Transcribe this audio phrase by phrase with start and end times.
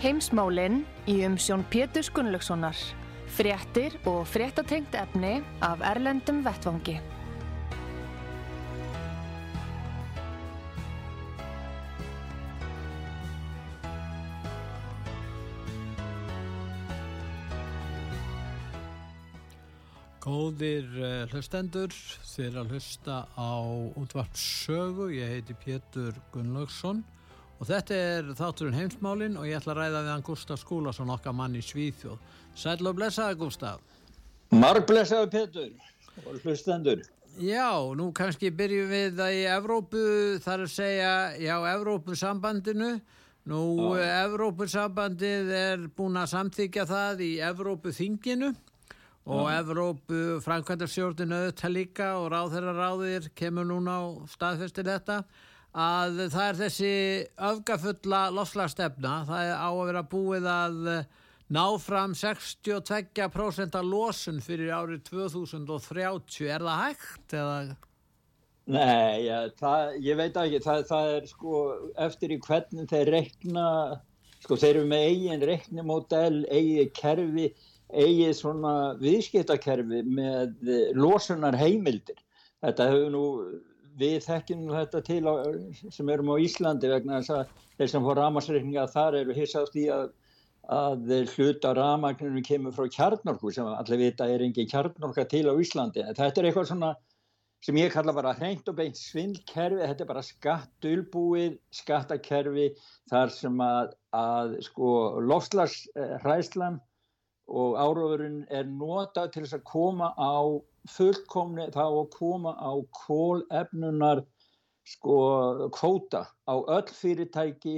[0.00, 0.78] Heimsmálinn
[1.12, 2.78] í umsjón Pétur Gunnlaugssonar.
[3.36, 6.94] Fréttir og fréttatengt efni af Erlendum Vettvangi.
[20.24, 21.92] Góðir uh, hlustendur,
[22.32, 23.52] þeir að hlusta á
[24.00, 27.04] útvarpsögu, ég heiti Pétur Gunnlaugsson
[27.60, 31.36] og þetta er þátturinn heimsmálinn og ég ætla að ræða við hann Gustaf Skúlason, okkar
[31.36, 32.18] mann í Svíþjóð.
[32.56, 33.82] Sæl og blessaði Gustaf.
[34.50, 37.04] Marg blessaði Pétur og hlustendur.
[37.40, 40.00] Já, nú kannski byrjum við það í Evrópu,
[40.42, 42.90] þar að segja, já, Evrópusambandinu.
[43.50, 43.60] Nú,
[43.96, 48.50] Evrópusambandið er búin að samþykja það í Evrópuþinginu
[49.30, 49.46] og.
[49.52, 55.22] Evrópu framkvæmdarsjórninu auðvitað líka og ráðherra ráðir kemur núna á staðfestir þetta
[55.70, 56.92] að það er þessi
[57.50, 60.80] öfgafulla lofslagstefna, það á að vera búið að
[61.50, 67.56] ná fram 62% af losun fyrir árið 2030, er það hægt eða?
[68.70, 71.62] Nei, ja, það, ég veit ekki, það, það er sko
[72.06, 73.66] eftir í hvernig þeir rekna,
[74.44, 77.48] sko þeir eru með eigin reknimódell, eigin kerfi,
[77.90, 82.20] eigið svona viðskiptakerfi með losunar heimildir.
[82.62, 83.24] Þetta hefur nú,
[83.98, 85.34] við þekkjum þetta til á,
[85.90, 89.86] sem erum á Íslandi vegna þess að þeir sem fór ramasreikninga þar eru hissátt í
[89.92, 90.10] að,
[90.70, 96.04] að hluta ramagninu kemur frá kjarnorku sem allir vita er engin kjarnorka til á Íslandi.
[96.14, 96.94] Þetta er eitthvað svona
[97.64, 102.70] sem ég kalla bara hreint og beint svindkerfi, þetta er bara skattulbúið, skattakerfi
[103.10, 104.92] þar sem að, að sko
[105.28, 106.80] lofslagsræslan
[107.50, 110.40] og áróðurinn er notað til þess að koma á
[110.88, 112.72] fullkomni þá að koma á
[113.04, 114.24] kólefnunar
[114.88, 115.16] sko
[115.76, 117.76] kvóta á öll fyrirtæki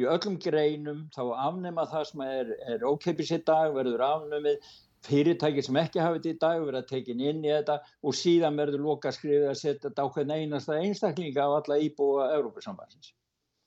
[0.00, 4.72] í öllum greinum þá að afnema það sem er, er ókeipis í dag verður afnumið
[5.06, 8.60] fyrirtæki sem ekki hafið þetta í dag verður að tekin inn í þetta og síðan
[8.60, 13.12] verður loka skrifið að setja þetta á hvern einasta einstaklinga á alla íbúa Európa-sambansins.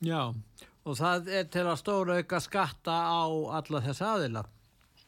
[0.06, 0.32] Já,
[0.86, 3.26] og það er til að stóra auka skatta á
[3.60, 4.46] alla þess aðila.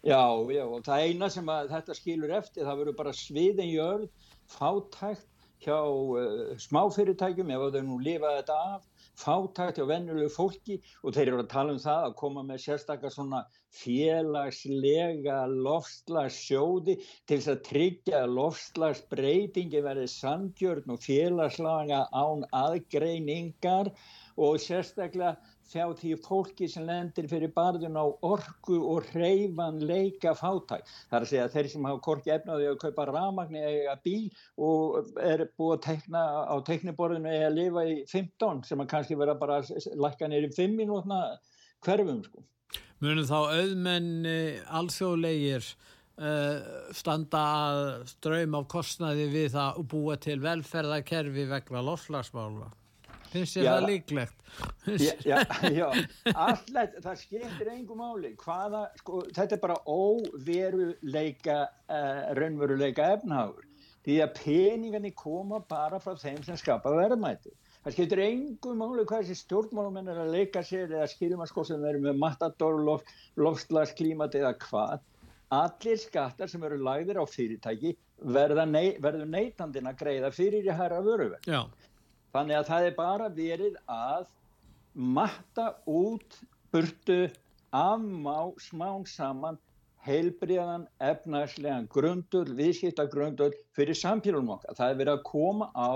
[0.05, 0.21] Já,
[0.53, 4.11] já, og það eina sem þetta skilur eftir, það verður bara sviðin jörð,
[4.53, 5.25] fátækt
[5.65, 8.83] hjá uh, smáfyrirtækjum, ef þau nú lifa þetta af,
[9.17, 13.13] fátækt hjá vennulegu fólki og þeir eru að tala um það að koma með sérstakar
[13.15, 13.41] svona
[13.73, 23.91] félagslega lofslagssjóði til þess að tryggja lofslagsbreytingi verði sandjörn og félagslaga án aðgreiningar
[24.37, 25.35] og sérstaklega
[25.71, 30.85] þjá því fólki sem lendir fyrir barðun á orgu og reyfan leika fátæk.
[31.09, 34.29] Það er að segja að þeir sem hafa korki efnaði að kaupa ramagni eða bíl
[34.69, 39.19] og er búið að tekna á tekniborðinu eða að lifa í 15 sem að kannski
[39.19, 41.21] vera bara að lakka neyri 5 minútna
[41.85, 42.45] hverfum sko.
[43.03, 44.39] Munum þá auðmenni
[44.79, 45.67] alþjóðlegir
[46.17, 47.83] uh, standa að
[48.15, 52.71] ströym á kostnaði við og búa til velferðarkerfi vegna lofslagsmála?
[53.31, 54.43] Finnst þér það líklegt?
[54.87, 55.37] Já, já,
[55.73, 55.87] já
[56.33, 58.33] alltaf, það skiptir engum máli.
[58.41, 63.65] Hvaða, sko, þetta er bara óveruleika uh, raunveruleika efnahagur.
[64.07, 67.51] Því að peningarnir koma bara frá þeim sem skapa verðmæti.
[67.83, 71.67] Það skiptir engum máli hvað þessi stjórnmálum er að leika sér eða skiljum að sko
[71.67, 73.05] sem þeir eru með matador, lof,
[73.39, 75.05] lofslagsklímat eða hvað.
[75.55, 78.97] Allir skattar sem eru lagðir á fyrirtæki verður nei,
[79.29, 81.45] neytandina greiða fyrir í hæra vöruverð
[82.35, 84.27] Þannig að það er bara verið að
[84.93, 86.39] matta út
[86.73, 87.21] burtu
[87.75, 89.59] afmá smán saman
[90.07, 94.77] heilbriðan efnarslegan grundull, viðskiptagrundull fyrir samfélagum okkar.
[94.77, 95.91] Það er verið að koma á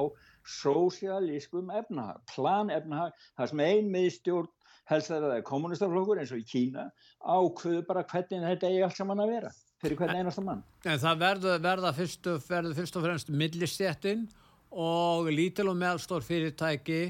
[0.48, 4.50] sósialískum efnahag, planefnahag, það sem ein miðstjórn
[4.92, 6.88] helst að það er kommunistaflokkur eins og í Kína
[7.22, 9.52] ákveðu bara hvernig þetta eigi allt saman að vera
[9.82, 10.64] fyrir hvern einasta mann.
[10.86, 14.26] En það verður verða fyrst og, fyrst og fremst millistjættin
[14.72, 17.02] og lítil og meðalstór fyrirtæki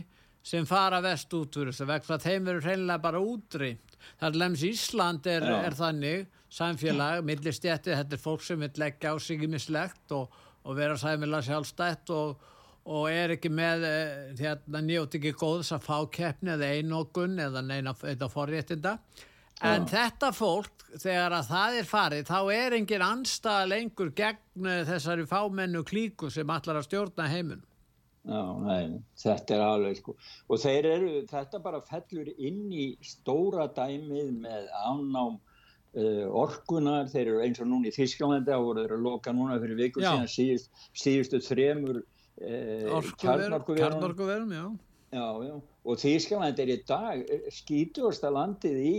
[0.44, 3.98] sem fara vest út úr þessu vegna þeim verður hreinlega bara útrýmt.
[4.18, 9.14] Það er lems Ísland er, er þannig samfélag, millistjætti, þetta er fólk sem vil leggja
[9.14, 10.34] á sig í mislegt og,
[10.66, 12.42] og vera sæmilag sjálfstætt og,
[12.90, 17.62] og er ekki með eh, hérna njótt ekki góðs að fá keppni eða einógun eða
[17.62, 18.98] neina, eða forréttinda
[19.68, 24.82] en þetta fólk þegar að það er farið þá er engin anstað lengur gegn eh,
[24.88, 27.62] þessari fámennu klíku sem allar að stjórna heimun
[28.22, 30.14] Já, nei, þetta er alveg sko.
[30.54, 37.24] Og þeir eru, þetta bara fellur inn í stóra dæmið með ánám uh, orkunar, þeir
[37.24, 40.30] eru eins og núna í Þísklandi og voru þeir að loka núna fyrir vikur síðan
[40.30, 43.82] síðust, síðustu þremur uh, kjarnorkuverum.
[43.82, 44.66] kjarnorkuverum, já.
[45.12, 48.96] Já, já, og Þískland er í dag skítugasta landið í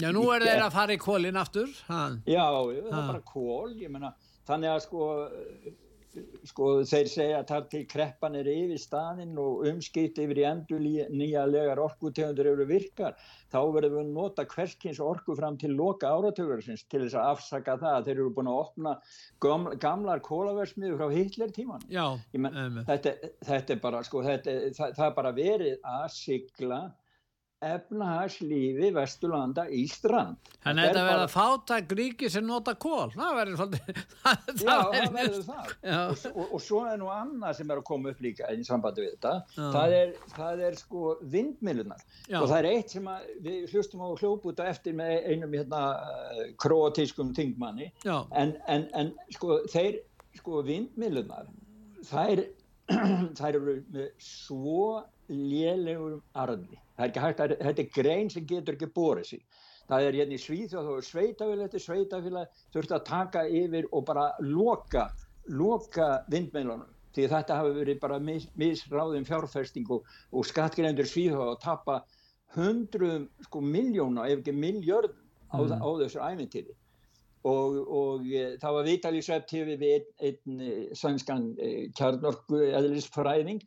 [0.00, 2.22] Já, nú er þeir að fara í kólinn aftur hann.
[2.26, 2.98] Já, það Ha.
[3.00, 4.14] er bara kól, ég meina,
[4.48, 5.04] þannig að sko,
[6.46, 10.82] sko þeir segja að þar til kreppan er yfir staðinn og umskipt yfir í endur
[11.10, 13.16] nýja legar orkutegundur eru virkar,
[13.50, 17.76] þá verðum við að nota hverskins orku fram til loka áratögursins til þess að afsaka
[17.82, 18.96] það að þeir eru búin að opna
[19.42, 21.82] gamla, gamlar kólaversmiður frá Hitler tíman.
[21.90, 22.86] Já, Ég men, einmitt.
[22.90, 23.14] þetta,
[23.50, 26.82] þetta er bara, sko, þetta, það, það er bara verið að sigla
[27.64, 30.36] efnahagslífi Vesturlanda í strand.
[30.64, 33.10] Þannig að þetta verða bara- fátak ríki sem nota kól.
[33.14, 34.00] Það verður svolítið...
[34.24, 35.70] það, Já, það verður- verður það.
[35.94, 39.04] Og, og, og svo er nú annað sem er að koma upp líka í sambandi
[39.04, 39.34] við þetta.
[39.76, 41.04] Það er, það er sko
[41.36, 42.04] vindmilunar.
[42.34, 46.44] Og það er eitt sem að við hlustum á hljóputa eftir með einum hérna uh,
[46.64, 47.90] kroatískum tingmanni.
[48.04, 50.00] En, en, en sko þeir,
[50.40, 51.48] sko vindmilunar,
[52.10, 52.44] þær,
[53.38, 56.76] þær eru með svo lélegur arði.
[56.94, 59.44] Það er ekki hægt að, þetta er grein sem getur ekki borið sig.
[59.88, 64.04] Það er hérna í Svíþjóð, þá er sveitafélag eftir sveitafélag, þurfti að taka yfir og
[64.08, 65.08] bara loka,
[65.52, 66.86] loka vindmilunum.
[67.14, 71.98] Því þetta hafi verið bara mis, misráðum fjárfesting og, og skattgreindur Svíþjóð að tappa
[72.54, 75.12] hundruðum sko miljóna, ef ekki miljörð
[75.50, 75.78] á, Mm.
[75.82, 76.74] á þessu ævintýri.
[77.44, 81.90] Og, og e, það var vital í Svepp TV við einn, einn e, sænskan e,
[81.94, 83.60] kjarnorku eðlisfræðing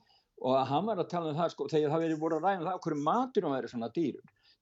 [0.45, 2.67] og hann var að tala um það sko, þegar það verið voru að ræða um
[2.67, 4.17] það okkur maturum væri svona dýr,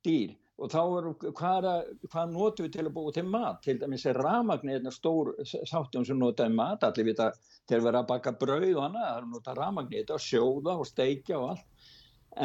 [0.08, 0.36] dýr.
[0.56, 4.06] Og þá er, hvað, er, hvað notum við til að búa til mat, til dæmis
[4.08, 6.86] er rafmagni einna stór þáttum sem notaði mat.
[6.88, 7.28] Allir vita,
[7.68, 10.88] þegar verið að baka brauð og annað, það er að nota rafmagni þetta, sjóða og
[10.88, 11.90] steikja og allt.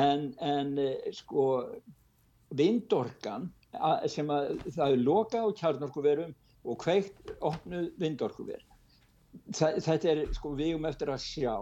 [0.01, 1.45] En, en eh, sko
[2.59, 3.47] vindorkan
[4.11, 6.35] sem að það er loka á kjarnorkuverum
[6.67, 8.67] og kveikt opnuð vindorkuver.
[9.55, 11.55] Þetta er sko við um eftir að sjá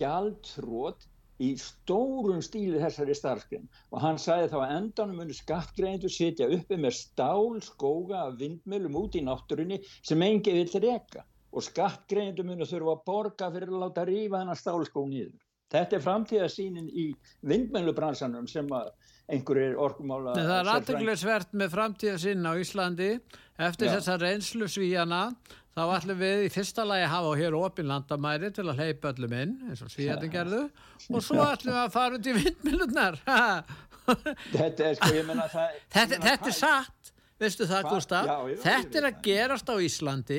[0.00, 1.06] gjaldtrót
[1.46, 6.78] í stórum stíli þessari starfskrein og hann sagði þá að endanum munu skattgreinendur sitja uppi
[6.84, 9.78] með stál skóga af vindmjölum út í náttúrunni
[10.10, 11.22] sem engi vill reka
[11.52, 15.38] og skattgreinendur munu þurfa að borga fyrir að láta rífa þennan stálskó nýður.
[15.68, 17.10] Þetta er framtíðasýnin í
[17.48, 18.90] vindmjölubransanum sem að
[19.28, 23.10] einhverjir orkumála en það er aðteglisvert með framtíða sinn á Íslandi.
[23.58, 23.98] Eftir Já.
[23.98, 25.22] þessa reynslu svíjana
[25.76, 29.34] þá ætlum við í fyrsta lagi að hafa hér opin landamæri til að hleypa öllum
[29.38, 30.62] inn eins og svíjandi gerðu
[31.12, 33.20] og svo ætlum við að fara út í vindmilunar
[34.08, 37.10] Þetta er sko, ég menna það þetta, þetta er satt.
[37.38, 37.90] Veistu það?
[37.92, 40.38] Gustaf Já, já, þetta er að gerast á Íslandi.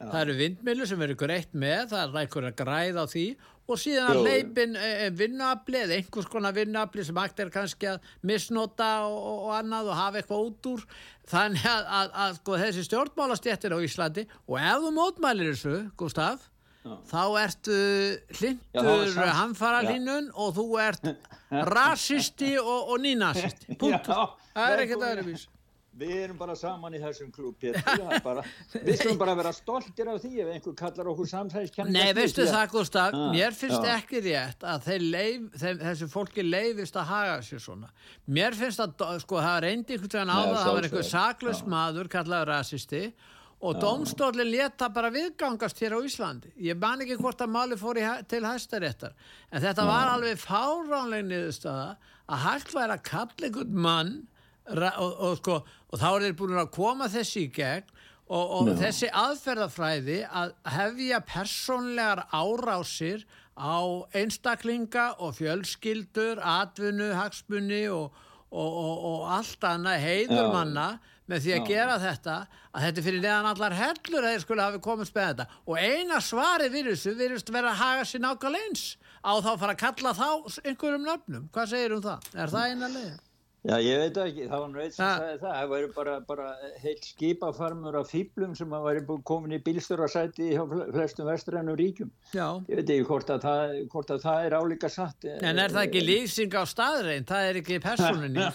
[0.00, 3.24] Það eru vindmilu sem eru greitt með það er einhver að græða á því
[3.70, 4.26] og síðan að Jú, jú.
[4.28, 9.50] hleypin e, vinnuafli eða einhvers konar vinnuafli sem hægt er kannski að misnota og, og,
[9.58, 10.84] annað og hafa eitthvað út úr
[11.30, 16.48] þannig að, að, að sko, þessi stjórnmálastjættir á Íslandi og ef þú mótmælir þessu, Gustaf
[16.80, 16.94] Já.
[17.10, 17.78] þá ertu
[18.40, 21.10] hlindur var samt- hamfara hlínun og þú ert
[21.76, 25.42] rasisti og, og nínasisti punktur, það er ekkert velkomin.
[26.00, 30.52] Við erum bara saman í þessum klúb Við skulum bara vera stoltir af því ef
[30.54, 33.96] einhver kallar okkur samsæðiskenningar Nei, veistu það, Gustaf, Ah, mér finnst já.
[33.98, 37.90] ekki rétt að leif, þeim, þessu fólki leifist að haga sér svona.
[38.28, 42.08] Mér finnst að, sko, það reyndi einhvern veginn á það, það var einhver saklaus maður,
[42.16, 43.02] kallaður rasisti,
[43.60, 46.48] og domstólinn leta bara viðgangast hér á Íslandi.
[46.64, 49.12] Ég man ekki hvort að máli fór hæ- til hæstaréttar,
[49.52, 51.90] en þetta var alveg fáránleg niðurstaða
[52.30, 54.14] að hægt væri að kalla einhvern mann
[54.70, 55.58] ra- og, og, sko,
[55.90, 57.90] og þá er þeir búin að koma þessi í gegn
[58.30, 63.24] og, og þessi aðferðafræði að hefja persónlegar árásir
[63.58, 68.14] á einstaklinga og fjölskyldur, atvinnu, hagsmunni og,
[68.50, 70.86] og, og, og allt annað heiður manna
[71.30, 71.66] með því að Já.
[71.68, 72.36] gera þetta
[72.70, 76.20] að þetta fyrir neðan allar hellur að þeir skulle hafi komist með þetta og eina
[76.26, 78.84] svarið við þessu virðist vera að haga sér nákvæmlega eins
[79.22, 80.28] á þá að fara að kalla þá
[80.64, 82.30] einhverjum nöfnum hvað segir um það?
[82.34, 83.18] Er það eina leið?
[83.60, 86.44] Já, ég veit ekki, það var eitt sem sagði það, það væri bara, bara
[86.80, 92.08] heilt skipafarmur af fýblum sem að væri komin í bílstörasæti hjá flestum vestrænum ríkjum.
[92.32, 92.46] Já.
[92.70, 95.26] Ég veit ekki hvort að það, hvort að það er álíka satt.
[95.44, 97.26] En er það ekki lýsing á staðrein?
[97.28, 98.46] Það er ekki personinni.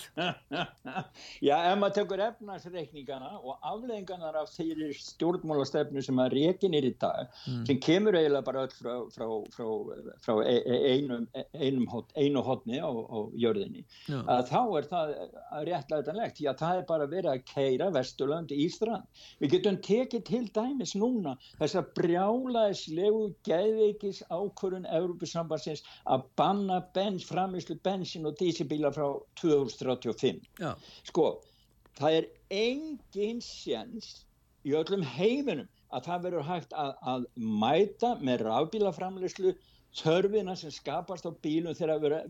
[1.48, 6.94] Já, ef maður tekur efnarsreikningana og aflegginganar af þeirri stjórnmálastefnu sem að rekin er í
[6.98, 7.62] dag, mm.
[7.70, 9.70] sem kemur eiginlega bara öll frá, frá, frá,
[10.26, 14.24] frá e, e, einum, einum hot, einu hotni á, á jörðinni, Já.
[14.24, 18.60] að þá er það það réttlætanlegt að það er bara verið að keira Vesturland í
[18.66, 19.08] Ístrand.
[19.42, 25.84] Við getum tekið til dæmis núna þess að brjálaðislegu gæðveikis ákvörun Európusambansins
[26.16, 29.08] að banna bens, framislu bensin og dísibíla frá
[29.42, 30.42] 2035.
[30.62, 30.74] Já.
[31.10, 31.30] Sko,
[32.00, 32.30] það er
[32.64, 34.26] engin sjans
[34.66, 39.54] í öllum heiminum að það verður hægt að, að mæta með rafbílaframlislu
[39.96, 42.26] þörfina sem skapast á bílum þegar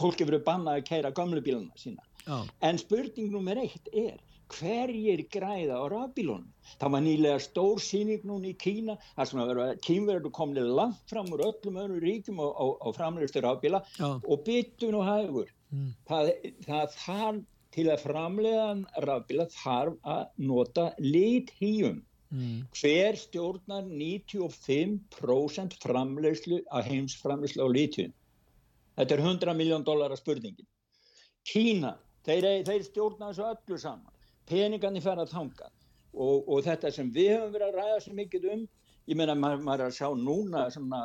[0.00, 2.04] fólki verið bannað að kæra gamlu bíluna sína.
[2.28, 2.44] Oh.
[2.60, 4.18] En spurning nummer eitt er
[4.50, 6.48] hverjir græða á rafbílunum?
[6.80, 11.30] Það var nýlega stór síning núna í Kína þar sem að kýmverður komið langt fram
[11.34, 15.50] úr öllum öðrum ríkum á, á, á framlegustu rafbíla og byttu nú hægur.
[15.70, 15.94] Mm.
[16.10, 16.32] Það,
[16.66, 22.00] það þarf til að framlegan rafbíla þarf að nota lithíum
[22.30, 22.62] Mm.
[22.76, 28.12] Hver stjórnar 95% framlegslu að heimsframlegslu á lítjum?
[28.98, 30.68] Þetta er 100 miljón dólar að spurningin.
[31.46, 31.96] Kína,
[32.26, 34.14] þeir, þeir stjórnar þessu öllu saman.
[34.50, 38.46] Peningarnir fer að þanga og, og þetta sem við höfum verið að ræða svo mikið
[38.54, 38.64] um,
[39.10, 41.02] ég meina maður er að sjá núna svona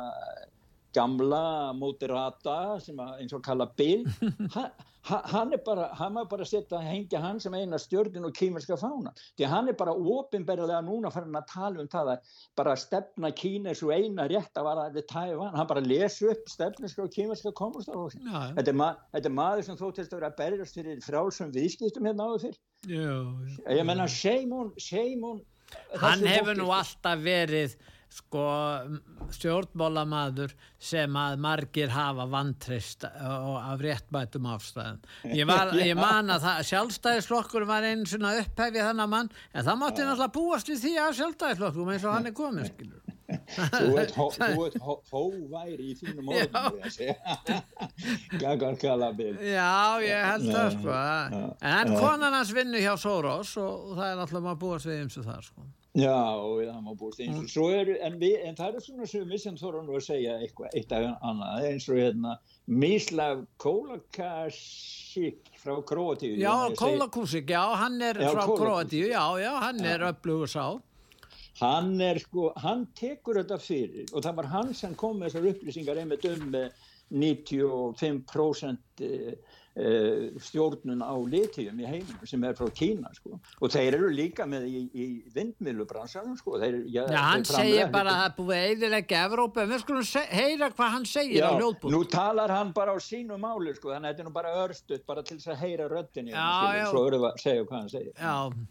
[0.96, 1.44] gamla
[1.78, 4.04] mótirata sem að eins og kalla Bill,
[4.56, 4.70] hann
[5.06, 8.78] hann er bara, hann var bara setja að hengja hann sem eina stjórnin og kýmerska
[8.80, 9.12] fána.
[9.38, 13.82] Því hann er bara ofinberðilega núna farin að tala um það að bara stefna kýnes
[13.86, 17.90] og eina rétt að vara að tæfa hann bara lesu upp stefniska og kýmerska komast
[17.90, 22.08] þetta er, ma þetta er maður sem þóttist að vera að berjast fyrir frálsum viðskiptum
[22.10, 22.62] hérna áður fyrr.
[23.76, 24.72] Ég menna Seimón
[26.00, 27.76] hann hefur nú alltaf verið
[28.12, 28.44] sko
[29.34, 35.00] stjórnmólamadur sem að margir hafa vantrist af réttbætum ástæðum.
[35.32, 40.06] Ég, var, ég man að sjálfstæðisflokkur var einn svona upphefið þannig mann en það mátti
[40.06, 43.02] náttúrulega búast við því af sjálfstæðisflokkum eins og hann er komið skilur.
[43.26, 44.14] Þú ert
[45.10, 46.84] hóværi í þínum orðum
[48.42, 51.00] Gaggar kalabinn Já, ég held það sko.
[51.58, 55.26] En konan hans vinnu hjá Soros og það er náttúrulega maður búast við eins og
[55.26, 59.06] það sko Já, það má búist eins og er, en, við, en það er svona
[59.08, 62.34] sumi sem þóra nú að segja eitthvað, eitt af annað, eins og hérna
[62.68, 66.36] Mislav Kolakasik frá Kroatíu.
[66.42, 69.94] Já, Kolakúsik, já, hann er já, frá Kroatíu, já, já, hann ja.
[69.94, 70.66] er upplugur sá.
[71.62, 75.48] Hann er sko, hann tekur þetta fyrir og það var hann sem kom með þessar
[75.54, 76.52] upplýsingar einmitt um
[77.08, 79.34] 95% Uh,
[79.76, 83.36] stjórnun á litiðum í heiminu sem er frá Kína sko.
[83.60, 86.56] og þeir eru líka með í, í vindmilubransanum sko.
[86.62, 90.92] þeir, ja, hann segir bara að það er búið eðilegge Evrópa, við skulum heyra hvað
[90.96, 94.14] hann segir Já, á hljóðbúr Nú talar hann bara á sínu máli sko, þannig að
[94.14, 97.42] þetta er nú bara örstuð bara til þess að heyra röttin svo eru við að
[97.44, 98.62] segja hvað hann segir.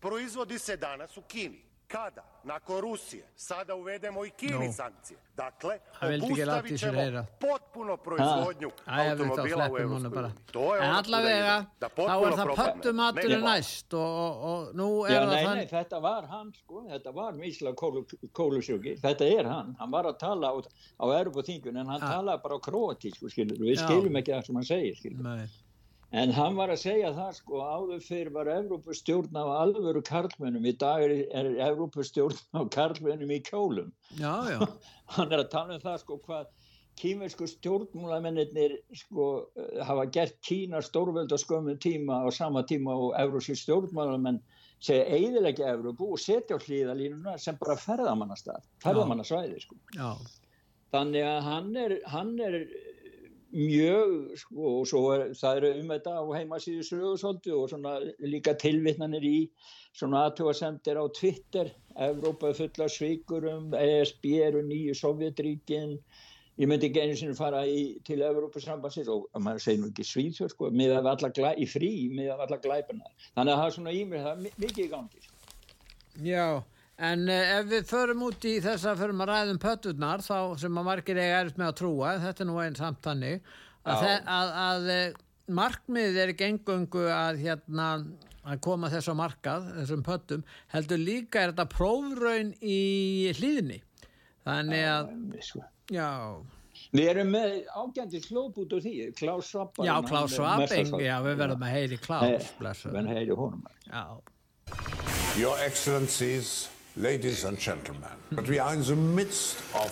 [0.00, 4.72] Proizvodi se danas u Kini Kada, nakon Rusije, sada uvedemo i Kini no.
[4.72, 5.18] sankcije.
[5.36, 10.32] Dakle, obustavit ćemo potpuno proizvodnju automobila u Evropskoj uniji.
[10.52, 15.16] To je ono allavega, da potpuno þá er það pöttumaturinn næst og, og nú er
[15.16, 17.74] Já, nei, nei, þetta var hann sko, þetta var Mísla
[18.32, 20.56] Kólusjóki, þetta er hann, hann var að tala á,
[21.02, 22.14] á Evropaþingun en hann ah.
[22.14, 25.26] talaði bara á króti, sko, skilur, við skiljum ekki það sem hann segir, skilur.
[25.26, 25.48] Nei.
[26.10, 30.72] En hann var að segja það sko áður fyrir var Evrópustjórn á alvöru karlmennum, í
[30.78, 33.92] dag er, er Evrópustjórn á karlmennum í kjólum.
[34.18, 34.58] Já, já.
[35.14, 36.48] hann er að tala um það sko hvað
[37.00, 38.74] kýmersku stjórnmúlamennir
[39.04, 39.28] sko
[39.86, 44.42] hafa gert Kína stórveld á skömmu tíma á sama tíma og Evrópski stjórnmúlamenn
[44.82, 49.78] segja eidilegja Evrópu og setja á hlýðalínuna sem bara ferðamannasvæði sko.
[49.94, 50.16] Já.
[50.90, 52.56] Þannig að hann er, hann er
[53.52, 58.54] mjög sko, og svo er, það eru um þetta á heimasíðu sögursóldu og svona líka
[58.58, 59.36] tilvittnanir í
[59.96, 61.70] svona aðtjóðasendir á Twitter.
[61.98, 65.98] Evrópa fulla svíkurum ESB eru nýju Sovjetríkin
[66.60, 70.52] ég myndi ekki einu sinni fara í, til Evrópasambansins og maður segir nú ekki svíðsjör
[70.52, 73.94] sko, með að alla í frí með að alla glæpuna þannig að það er svona
[73.96, 75.24] ímið, það er mikið í gangi
[76.26, 76.46] Já
[77.00, 80.80] En eh, ef við förum út í þess að förum að ræðum pötturnar þá sem
[80.80, 83.50] að margir eiga erft með að trúa, þetta er nú einn samt þannig,
[83.88, 85.18] að, að, að eh,
[85.60, 87.88] markmið er ekki engöngu að, hérna,
[88.44, 92.80] að koma þess að markað, þessum pöttum, heldur líka er þetta prófraun í
[93.38, 93.80] hlýðinni.
[94.44, 95.12] Þannig að,
[95.92, 96.08] já,
[96.90, 99.76] Við erum með ágændi slóp út úr því, Klaus Schwab.
[99.84, 100.64] Já, Klaus Schwab,
[100.98, 102.48] já, við verðum að heyri Klaus.
[102.58, 103.66] Við verðum að heyri honum.
[103.86, 104.04] Já.
[105.38, 109.90] Your Excellencies, ladies and gentlemen, but we are in the midst of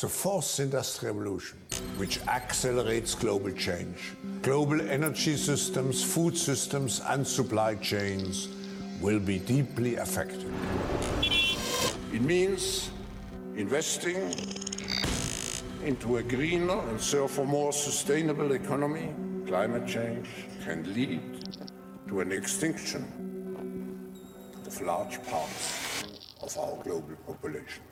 [0.00, 1.58] the fourth industrial revolution,
[1.96, 4.12] which accelerates global change.
[4.40, 8.48] Global energy systems, food systems and supply chains
[9.00, 10.46] will be deeply affected.
[12.12, 12.90] It means
[13.56, 14.32] investing
[15.84, 19.12] into a greener and therefore more sustainable economy.
[19.46, 20.28] Climate change
[20.62, 21.20] can lead
[22.08, 23.04] to an extinction
[24.64, 25.89] of large parts
[26.42, 27.82] of our global population.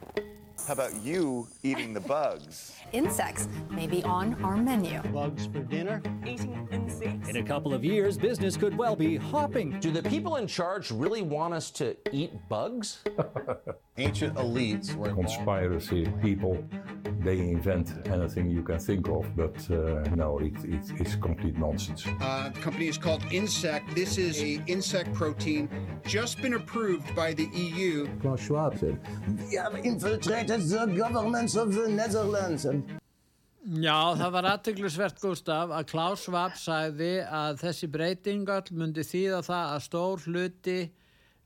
[0.67, 2.75] How about you eating the bugs?
[2.93, 5.01] Insects may be on our menu.
[5.15, 6.03] Bugs for dinner?
[6.27, 7.29] Eating insects?
[7.29, 9.79] In a couple of years, business could well be hopping.
[9.81, 13.03] Do the people in charge really want us to eat bugs?
[13.99, 16.65] Ancient elites were conspiracy people.
[17.19, 22.07] They invent anything you can think of, but uh, no, it, it, it's complete nonsense.
[22.21, 23.93] Uh, the company is called Insect.
[23.97, 25.69] This is a insect protein
[26.05, 28.07] just been approved by the EU.
[28.21, 29.01] Klaus Schwab said,
[29.51, 32.85] "We have infiltrated the governments of the Netherlands." And
[33.69, 39.75] Já, það var aðtöklusvert Gustaf að Klaus Schwab sagði að þessi breytingal myndi þýða það
[39.75, 40.79] að stór hluti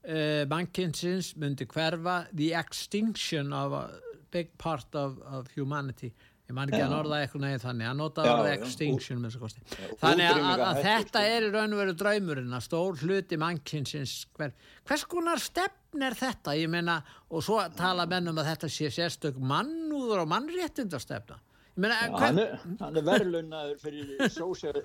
[0.07, 3.87] uh, mannkynsins myndi hverfa the extinction of a
[4.33, 6.13] big part of, of humanity.
[6.49, 7.87] Ég man ekki að norða eitthvað nefn þannig.
[7.87, 9.63] Að nota orða extinction með þessu kosti.
[10.01, 14.53] Þannig að, að, þetta er í raun og veru draumurinn að stór hluti mannkynsins hver,
[14.89, 16.57] hvers konar stefn er þetta?
[16.59, 16.99] Ég meina
[17.31, 21.39] og svo tala mennum að þetta sé sérstök mannúður og mannréttindastefna
[21.75, 22.51] Meina, Já, hann er,
[22.85, 24.09] er verðlunnaður fyrir,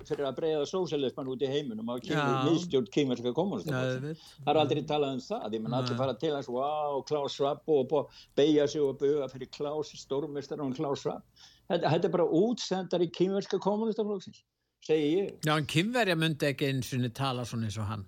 [0.07, 1.89] fyrir að breyða sósjálismann út í heiminum.
[1.91, 4.07] Á viðstjórn kýmverska kommunist það
[4.53, 5.57] er aldrei talað um það.
[5.57, 9.27] Ég menn allir fara til hans wow, Klaus Schwab og, og beigja sig og buga
[9.33, 11.25] fyrir Klaus stórmistar og Klaus Schwab.
[11.67, 14.45] Þetta, þetta er bara útsendar í kýmverska kommunistaflóksins
[14.87, 15.33] segi ég.
[15.43, 18.07] Já, en kýmverja myndi ekki eins og tala svona eins og hann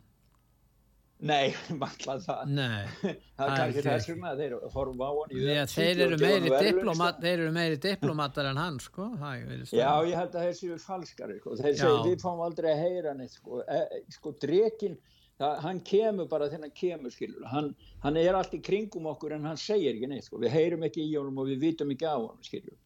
[1.19, 1.51] Nei,
[1.83, 2.51] alltaf það.
[2.55, 2.85] Nei,
[3.37, 7.33] það er kannski þessum að þeir horfa á hann Já, þeir eru meiri diplomat þeir
[7.33, 11.57] eru meiri diplomatar en hann sko Já, ég held að þeir séu falskari sko.
[11.59, 13.81] þeir segja, við fáum aldrei að heyra neitt sko, e,
[14.15, 14.95] sko drekin
[15.41, 17.43] það, hann kemur bara hann kemur skilur.
[17.51, 17.73] Hann,
[18.05, 20.39] hann er allt í kringum okkur en hann segir ekki neitt, sko.
[20.39, 22.79] við heyrum ekki í honum og við vitum ekki á hann skilur.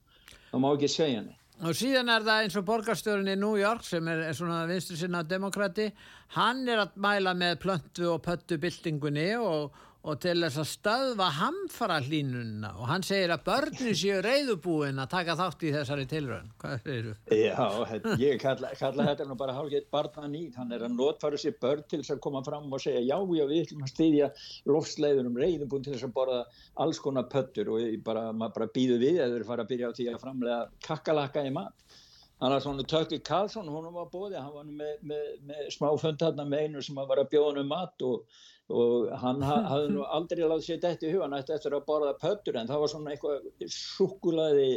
[0.50, 3.86] Það má ekki segja neitt og síðan er það eins og borgarstjórin í New York
[3.88, 5.88] sem er, er svona vinstur sinna demokrati
[6.36, 9.72] hann er að mæla með plöntu og pöttu byltingunni og,
[10.04, 15.12] og til þess að stöðva hamfara hlínuna og hann segir að börnir séu reyðubúin að
[15.14, 17.38] taka þátt í þessari tilröðin hvað segir þú?
[17.40, 21.56] Já, ég kalla, kalla þetta nú bara hálfgeitt barna nýtt hann er að notfara sér
[21.62, 24.32] börn til þess að koma fram og segja já, já, við ætlum að stýðja
[24.74, 26.42] lofsleiður um reyðubúin til þess að borða
[26.84, 29.96] alls konar pöttur og bara, maður bara býðu við eða þeir fara að byrja á
[29.96, 32.00] því að framlega kakkalakka í mat
[32.42, 36.24] Þannig að svona Tökki Karlsson, hún var bóði, hann var með, með, með smá fund
[36.26, 38.40] hérna með einu sem var að bjóða um mat og,
[38.74, 42.72] og hann hafði nú aldrei látt sér þetta í hugan eftir að borða pöttur en
[42.72, 44.70] það var svona eitthvað súkulaði,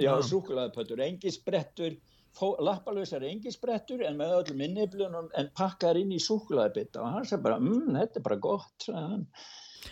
[0.00, 1.96] já súkulaðipöttur, engi sprettur,
[2.40, 7.46] lappalösar engi sprettur en með öllum inniblunum en pakkar inn í súkulaðibitta og hann sagði
[7.46, 9.26] bara, mmm, þetta er bara gott, sagði hann.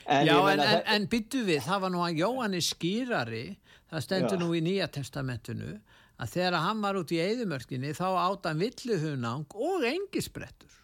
[0.06, 3.44] En Já, en, en, en byttu við, það var nú að Jóhanni skýrari,
[3.90, 4.42] það stendur Já.
[4.42, 5.76] nú í Nýja testamentinu,
[6.18, 10.77] að þegar hann var út í Eidumörkinni þá átt hann villuhunang og engisbrettur.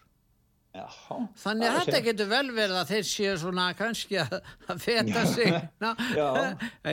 [0.75, 0.87] Já,
[1.39, 4.33] Þannig að þetta getur vel verið að þeir séu svona kannski að,
[4.67, 5.53] að feta sig.
[5.79, 5.91] Ná,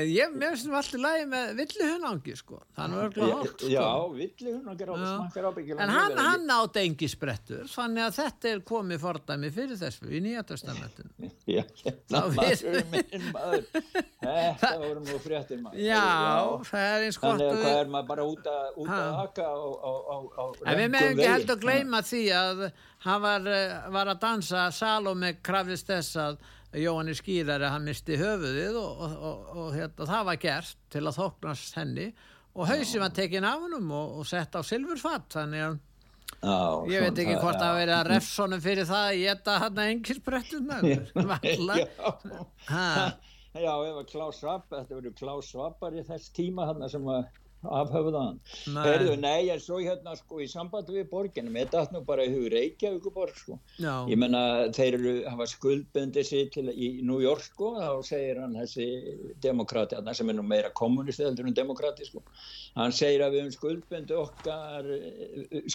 [0.07, 2.61] ég finnst um alltaf lægi með villuhunangi sko.
[2.79, 3.71] Þannig að það er sko.
[3.73, 3.89] Já,
[4.21, 10.13] villuhunangi En hann, hann átt engi sprettur þannig að þetta er komið fordæmi fyrir þessu
[10.13, 13.67] í nýjatestamentinu Já, þetta maður minn maður.
[14.23, 15.83] Þetta voru nú fréttir maður.
[15.83, 16.07] Já,
[16.71, 18.81] það er eins gott Þannig að hvað er maður bara út að
[19.19, 19.51] haka
[20.71, 22.67] En við meðum ekki held að gleyma því að
[23.05, 26.43] hann var, eh, var að dansa Salome krafist þess að
[26.81, 31.19] Jóhanni skýrari hann misti höfuðið og, og, og, og hérna, það var gert til að
[31.19, 32.07] þóknast henni.
[32.53, 35.81] Og hausin var tekin af hennum og sett á silfurfatt þannig að
[36.43, 40.83] Já, ég veit ekki hvort að refsonum fyrir það að geta hann að engilsbrettunar
[43.53, 47.27] Já, ef að Klaus Schwab þetta verið Klaus Schwabar í þess tíma hann sem að
[47.63, 48.39] afhöfðan
[48.75, 52.33] Herðu, nei, er svo hérna sko í sambandi við borginum, þetta er nú bara í
[52.33, 53.59] hug Reykjavíkuborg sko.
[53.79, 54.05] Já.
[54.11, 54.43] ég menna
[54.75, 58.89] þeir eru, hafa skuldbundið sér til í New York sko þá segir hann þessi
[59.45, 62.25] demokrati sem er nú meira kommunisti heldur en demokrati sko
[62.79, 64.91] hann segir að við höfum skuldbundið okkar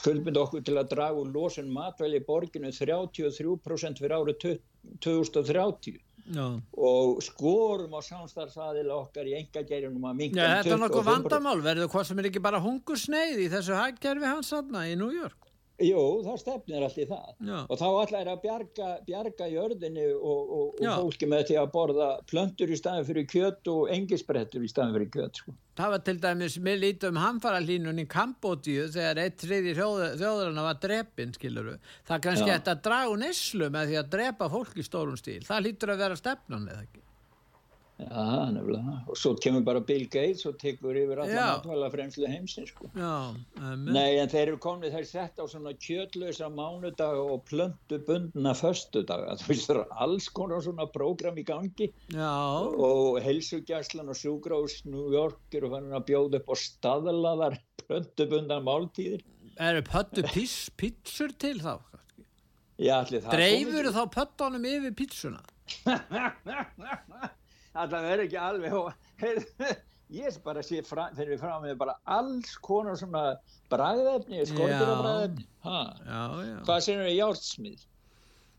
[0.01, 4.59] skuldbundið okkur til að draga úr losun matvæli í borginu 33% fyrir árið
[5.03, 6.45] 2030 Já.
[6.75, 11.57] og skorum á samstarfsaðila okkar í enga gerinum að minga ja, Þetta er nokkuð vandamál,
[11.63, 15.46] verður hvað sem er ekki bara hungursneið í þessu hægkerfi hans aðna í New York
[15.77, 17.57] Jú, það stefnir allt í það Já.
[17.61, 22.07] og þá ætlaði að bjarga, bjarga jörðinni og, og, og fólki með því að borða
[22.31, 25.53] plöndur í staðin fyrir kjött og engisbrettur í staðin fyrir kjött sko.
[25.77, 30.79] Það var til dæmis með lítum hamfara línun í Kambótíu þegar eitt þriði þjóðurna var
[30.81, 31.77] drepinn, skiluru.
[32.09, 35.43] Það kannski ætti að dragu neslu með því að drepa fólk í stórum stíl.
[35.45, 37.06] Það lítur að vera stefnan eða ekki?
[37.97, 38.99] Já, nefnilega.
[39.09, 42.91] Og svo kemur bara Bill Gates og tekur yfir alla matvæla fremslu heimsins, sko.
[42.93, 47.97] Já, um, Nei, en þeir eru komið, þeir sett á svona kjötlösa mánudag og plöndu
[48.05, 49.25] bundna föstudag.
[49.41, 51.89] Þú veist, það er alls konar svona prógram í gangi.
[52.13, 52.35] Já.
[52.69, 58.67] Og helsugjæslan og Sugrós New York eru fannin að bjóða upp á staðlaðar plöndu bundan
[58.67, 59.25] máltíðir.
[59.57, 60.21] Eru pöttu
[60.77, 61.79] pítsur til þá?
[62.77, 63.33] Já, allir það.
[63.33, 65.41] Dreifur þá pöttunum yfir pítsuna?
[67.83, 68.89] það verður ekki alveg og
[70.21, 73.23] ég bara sé fra, fyrir frá mig bara alls konar svona
[73.71, 75.47] bræðefni, skortirabræðefni
[76.67, 77.85] hvað sem er Jórnsmið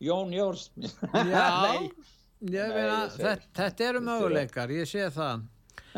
[0.04, 0.94] Jón Jórnsmið
[3.18, 5.46] þetta, þetta eru möguleikar ég sé það.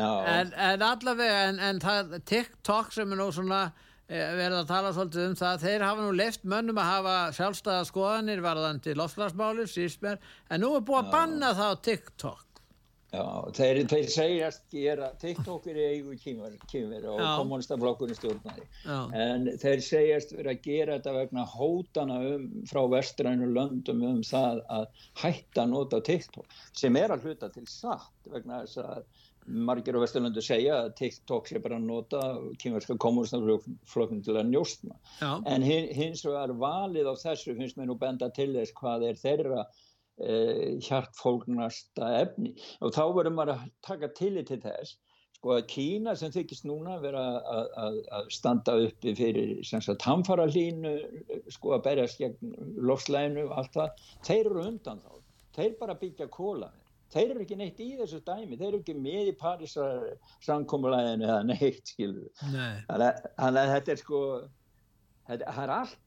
[0.01, 3.59] En, en allavega en, en það TikTok sem er nú svona
[4.07, 7.83] eh, verða að tala svolítið um það þeir hafa nú left mönnum að hafa sjálfstæða
[7.91, 12.47] skoðanir varðandi lofslagsmáli en nú er búið að banna það á TikTok
[13.11, 13.23] Já,
[13.57, 18.63] þeir, þeir segjast gera, TikTok er eigu kýmver og kommunistaflokkurinn stjórnari
[19.19, 24.61] en þeir segjast verið að gera þetta vegna hótana um, frá vestrænu löndum um það
[24.77, 24.87] að
[25.25, 29.03] hætta að nota TikTok sem er að hluta til satt vegna þess að
[29.67, 32.23] margir á vesturlöndu segja að TikTok sé bara að nota
[32.63, 35.33] kýmverska kommunistaflokkurinn til að njóstna Já.
[35.51, 39.65] en hins vegar valið á þessu finnst mér nú benda til þess hvað er þeirra
[40.23, 42.53] eh, hjartfólgnasta efni.
[42.81, 44.97] Og þá verður maður að taka tillit til þess
[45.41, 50.91] sko að Kína sem þykist núna vera að, að, að standa uppi fyrir tamfara línu
[51.49, 55.17] sko að berjast gegn lofslænu og allt það, þeir eru undan þá.
[55.57, 56.69] Þeir bara byggja kóla
[57.11, 58.57] þeir eru ekki neitt í þessu dæmi.
[58.57, 60.05] Þeir eru ekki með í Parísar
[60.45, 62.79] samkómulæðinu eða neitt skilur Nei.
[62.87, 64.21] þannig að þetta er sko
[65.29, 65.99] þetta er allt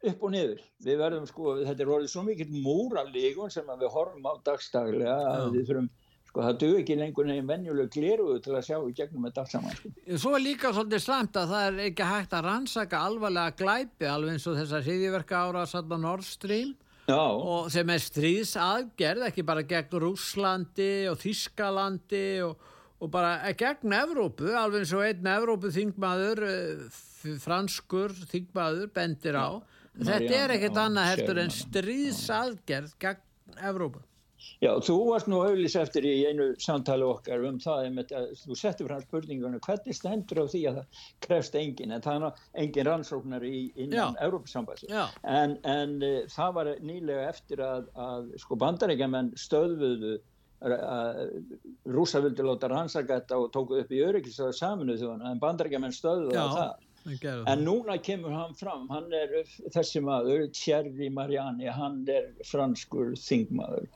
[0.00, 0.60] upp og niður.
[0.84, 5.56] Við verðum sko, þetta er orðið svo mikill múralígun sem við horfum á dagstaglega að
[5.56, 5.88] við þurfum,
[6.30, 9.54] sko það dög ekki lengur nefn venjuleg gleruðu til að sjá í gegnum þetta allt
[9.54, 9.76] saman.
[9.76, 9.92] Sko.
[10.24, 14.36] Svo er líka svolítið slemt að það er ekki hægt að rannsaka alvarlega glæpi alveg
[14.36, 16.72] eins og þessar hriðiverka ára satt á Nord Stream
[17.10, 17.20] Já.
[17.20, 22.70] og sem er stríðsaðgerð, ekki bara gegn Rúslandi og Þískalandi og,
[23.02, 29.60] og bara gegn Evrópu, alveg eins og einn Evrópu þingmaður, eh, franskur þingmaður bendir á.
[29.60, 34.04] Já Þetta er ekkert annað heldur en stríðsaðgerð gegn Evrópa.
[34.60, 38.86] Já, þú varst nú auðlis eftir í einu samtali okkar um það, að, þú setti
[38.86, 43.44] fram spurningunum hvernig stendur á því að það krefst engin, en það er engin rannsóknar
[43.44, 44.90] í, innan Európa-sambandi.
[45.28, 50.18] En, en uh, það var nýlega eftir að, að sko bandarækjaman stöðvuðu
[50.60, 51.20] að
[51.88, 56.36] rúsa vildi láta rannsaka þetta og tókuð upp í öryggisöðu saminuð þjóðan, en bandarækjaman stöðvuðu
[56.36, 56.74] það
[57.06, 59.30] en núna kemur hann fram hann er
[59.72, 63.86] þessi maður Thierry Mariani, hann er franskur þingmaður,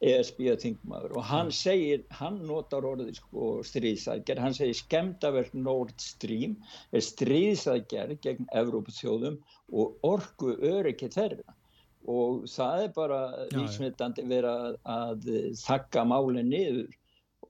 [0.00, 6.56] ESB þingmaður og hann segir hann notar orðið sko stríðsækjar hann segir skemdaverk Nord Stream
[6.92, 9.38] er stríðsækjar gegn Evrópa þjóðum
[9.72, 11.56] og orgu öryggi þeirra.
[12.04, 13.20] Og það er bara
[13.54, 15.28] lífsmittandi verið að, að
[15.62, 16.90] þakka málinn niður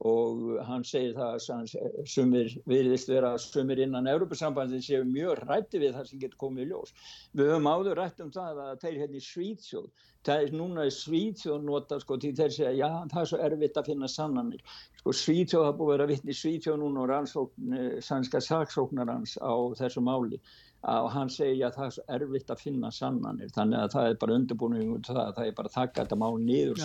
[0.03, 5.95] og hann segir það að sumir viðist vera sumir innan Európa-sambandin séu mjög rætti við
[5.95, 6.91] það sem getur komið í ljós.
[7.33, 9.87] Við höfum áður rætt um það að þeir hérna í Svíðsjóð,
[10.27, 13.89] það er núna Svíðsjóð nota sko til þeir segja já það er svo erfitt að
[13.91, 14.63] finna sannanir.
[14.99, 19.55] Sko Svíðsjóð hafa búið að vera vittni Svíðsjóð núna og rannsókn, eh, sannska saksóknarans á
[19.79, 20.41] þessu máli.
[20.85, 23.49] Og hann segja að það er svo erfitt að finna sannanir.
[23.55, 26.83] Þannig að það er bara undirbúinu um það, það er bara taka þetta mál niður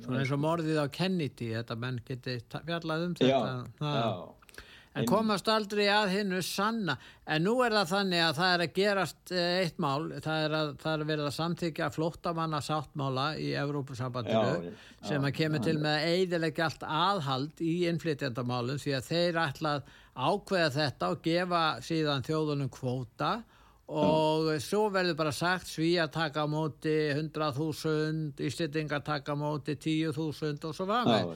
[0.00, 3.48] Svona eins og morðið á Kennedy, þetta menn geti fjallað um þetta.
[3.80, 4.36] Já, já.
[4.98, 6.96] En komast aldrei að hinnu sanna.
[7.30, 10.56] En nú er það þannig að það er að gerast eh, eitt mál, það er
[10.58, 14.72] að, það er að verða að samþykja flóttamanna sáttmála í Evrópusambandinu
[15.06, 19.76] sem að kemur til með að eidilegja allt aðhald í innflytjandamálum því að þeir ætla
[19.78, 23.59] að ákveða þetta og gefa síðan þjóðunum kvóta og
[23.90, 24.60] mm.
[24.62, 30.68] svo verður bara sagt sví að taka á móti 100.000 íslendingar taka á móti 10.000
[30.68, 31.32] og svo með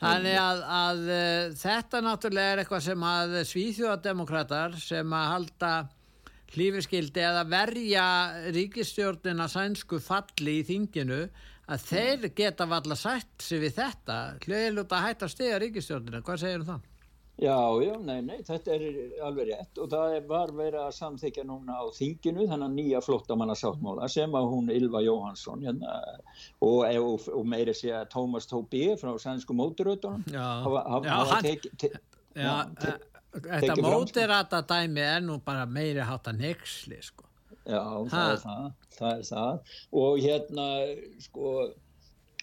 [0.00, 5.74] þannig að, að uh, þetta náttúrulega er eitthvað sem að svíþjóðademokrater sem að halda
[6.54, 8.06] hlífiskildi eða verja
[8.54, 11.24] ríkistjórnina sænsku falli í þinginu
[11.66, 16.62] að þeir geta valla sætt sér við þetta hljóðilúta hægt að stiga ríkistjórnina, hvað segir
[16.62, 16.84] þú það?
[17.36, 18.84] Já, já, nei, nei, þetta er
[19.26, 19.80] alveg rétt.
[19.82, 24.48] Og það var verið að samþykja núna á þinginu þannig að nýja flottamannasáttmála sem að
[24.54, 25.98] hún Ylva Jóhansson hérna,
[26.64, 31.92] og, og, og meiri sé að Tómas Tóbi frá sænsku móturötunum hafa, hafa teki, te,
[32.32, 32.96] já, te,
[33.36, 37.26] Þetta móturata dæmi er nú bara meiri hátta nexli sko.
[37.66, 39.74] Já, það er það, það er það.
[40.00, 40.68] Og hérna
[41.24, 41.52] sko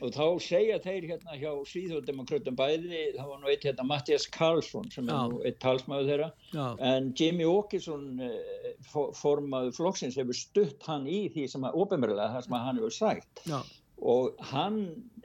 [0.02, 4.90] og þá segja þeir hérna hjá síðhjóðdemokrautum bæði, það var nú eitt hérna Mattias Karlsson
[4.94, 5.28] sem er Já.
[5.30, 6.66] nú eitt talsmaður þeirra Já.
[6.90, 12.48] en Jimmy Åkesson eh, formaður flokksins hefur stutt hann í því sem að ofinverðilega það
[12.48, 13.62] sem að hann hefur sagt Já
[14.04, 14.80] og hann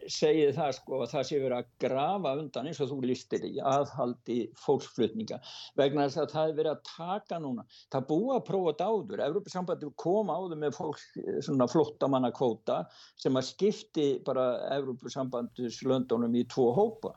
[0.09, 3.59] segir það sko að það sé verið að grafa undan eins og þú listir í
[3.59, 5.41] aðhaldi fólksflutninga.
[5.79, 9.25] Vegna þess að það er verið að taka núna það búið að prófa þetta áður
[9.27, 11.03] Evrópasambandi kom áður með fólk
[11.45, 12.79] svona flottamanna kvóta
[13.19, 14.47] sem að skipti bara
[14.79, 17.15] Evrópasambandis löndunum í tvo hópa.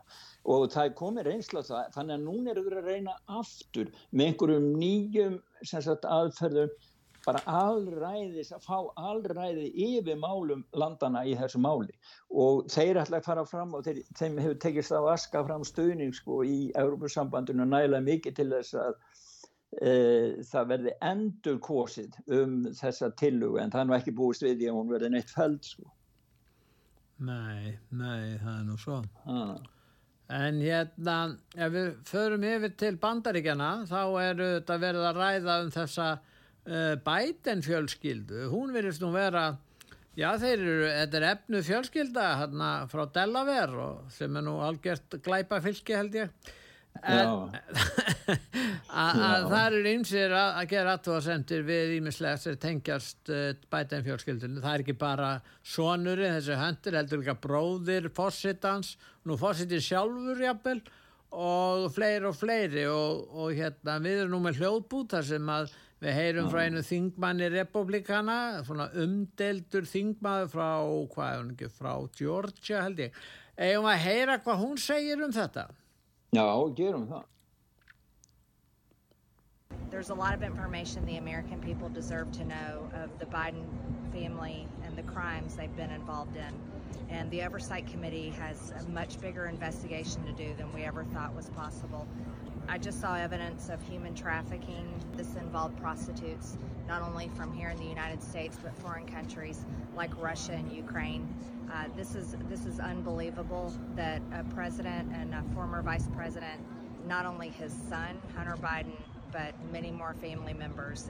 [0.50, 4.71] Og það komið reynsla það þannig að núna eru verið að reyna aftur með einhverjum
[4.82, 6.71] nýjum sagt, aðferðum
[7.26, 11.94] bara allræðis að fá allræði yfir málum landana í þessu máli
[12.30, 16.16] og þeir ætla að fara fram og þeir, þeim hefur tekist á aska fram stuðning
[16.18, 18.94] sko í Európusambandinu nægilega mikið til þess að
[19.82, 19.92] e,
[20.52, 24.72] það verði endur kosið um þessa tillugu en það er nú ekki búist við því
[24.72, 25.92] að hún verði neitt fæld sko.
[27.22, 28.98] Nei, nei, það er nú svo.
[29.30, 29.60] Ah.
[30.32, 31.16] En hérna,
[31.60, 36.06] ef við förum yfir til bandaríkjana þá eru þetta verið að ræða um þessa
[36.62, 39.47] Biden fjölskyldu, hún verðist nú vera
[40.17, 45.21] já þeir eru, þetta er efnu fjölskylda hérna frá Delaware og sem er nú algjört
[45.26, 46.52] glæpa fylki held ég.
[47.08, 47.30] En
[49.06, 54.60] að það eru einsir að, að gera aðtóðasendir við ímislegt sem tengjast uh, Biden fjölskyldunum,
[54.62, 55.30] það er ekki bara
[55.63, 60.82] sonurinn þessi höndur, heldur líka bróðir fósittans, nú fósittir sjálfur jafnvel
[61.32, 65.71] og fleiri og fleiri og, og hérna við erum nú með hljóðbút þar sem að
[66.02, 70.70] Við heyrum frá einu þingmanni republikana, svona umdeldur þingmaður frá,
[71.14, 73.20] hvað er hún ekki, frá Georgia held ég.
[73.54, 75.68] Eða maður heyra hvað hún segir um þetta?
[76.34, 76.48] Já,
[76.80, 77.28] gerum það.
[79.92, 83.66] There's a lot of information the American people deserve to know of the Biden
[84.12, 86.54] family and the crimes they've been involved in.
[87.10, 91.36] And the Oversight Committee has a much bigger investigation to do than we ever thought
[91.36, 92.08] was possible.
[92.72, 94.88] I just saw evidence of human trafficking.
[95.18, 96.58] This involved prostitutes,
[96.88, 101.28] not only from here in the United States, but foreign countries like Russia and Ukraine.
[101.70, 106.62] Uh, this is this is unbelievable that a president and a former vice president,
[107.06, 108.96] not only his son Hunter Biden,
[109.34, 111.10] but many more family members.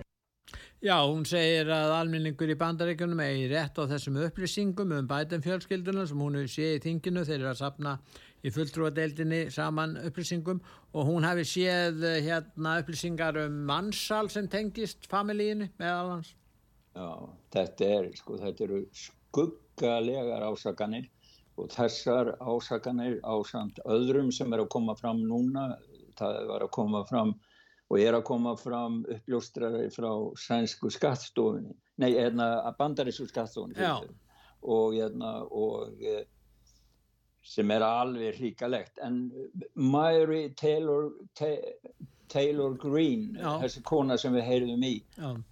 [0.82, 6.08] Já, hún segir að alminningur í bandaríkunum eigi rétt á þessum upplýsingum um bætum fjölskylduna
[6.10, 7.92] sem hún sé í þinginu þeir eru að sapna
[8.42, 10.62] í fulltrúadeildinni saman upplýsingum
[10.94, 16.34] og hún hafi séð eh, hérna upplýsingar um mannsal sem tengist familíinu meðal hans.
[16.96, 17.10] Já,
[17.56, 21.08] þetta er, sko, þetta eru skuggalegar ásakanir
[21.62, 25.76] og þessar ásakanir ásand öðrum sem er að koma fram núna,
[26.20, 27.36] það var að koma fram
[27.92, 35.32] og er að koma fram uppljóstrari frá sænsku skattstofunni, nei, hérna bandarísku skattstofunni og, hérna,
[35.52, 35.92] og
[37.44, 39.22] sem er alveg hríkalegt en
[39.76, 41.10] Mary Taylor
[42.32, 43.56] Taylor Greene Já.
[43.64, 44.94] þessi kona sem við heyrðum í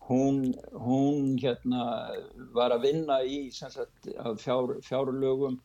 [0.08, 0.44] hún,
[0.86, 1.88] hún hérna
[2.56, 5.58] var að vinna í sagt, fjár, fjárlögum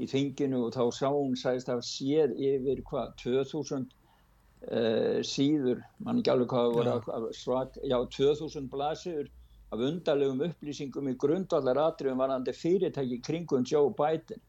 [0.00, 6.22] í þinginu og þá sá hún sæðist að séð yfir hvað 2000 uh, síður mann
[6.22, 9.28] ekki alveg hvað voru svak, já 2000 blasir
[9.72, 14.40] af undarlegum upplýsingum í grundvallar atriðum varandi fyrirtæki kringum Joe Biden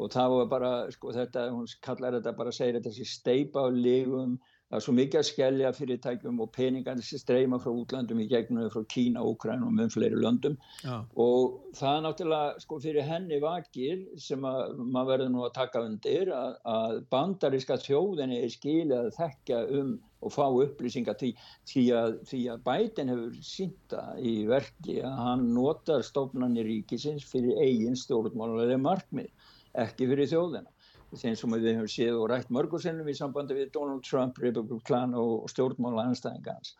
[0.00, 3.68] og það var bara, sko þetta, hún kallar þetta bara, segir þetta þessi steipa á
[3.74, 4.38] lífum,
[4.70, 8.68] það er svo mikið að skellja fyrirtækjum og peningar þessi streyma frá útlandum í gegnum
[8.70, 11.00] frá Kína, Úkræn og mun fleiri löndum Já.
[11.18, 15.82] og það er náttúrulega, sko fyrir henni vakir sem að maður verður nú að taka
[15.88, 21.30] undir að, að bandaríska þjóðinni er skilið að þekka um og fá upplýsingar því,
[21.68, 22.16] því að,
[22.52, 29.30] að bætin hefur sínta í verki að hann notar stofnarnir ríkisins fyrir eigin stjórnmálulega markmið
[29.78, 30.70] ekki fyrir þjóðina.
[31.10, 35.14] Þeim sem við hefum séð og rætt mörgursinnum í sambandi við Donald Trump, Republic Klan
[35.18, 36.76] og stjórnmála anstæðingans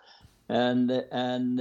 [0.50, 1.58] en, en,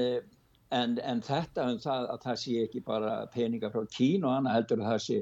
[0.70, 4.58] en, en þetta um það að það sé ekki bara peninga frá Kín og annað
[4.58, 5.20] heldur að það sé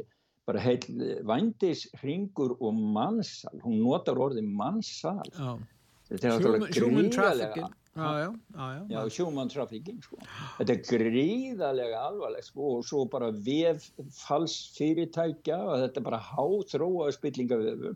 [0.48, 5.18] bara heil vandis hringur og mannsal, hún notar orðið mannsal
[6.08, 7.68] þetta er náttúrulega gríðarlega
[7.98, 10.18] Já, já, já sjómanntrafikking sko.
[10.60, 17.96] þetta er gríðarlega alvarlegt sko, og svo bara veffalsfyrirtækja og þetta er bara háþróa spillingavefum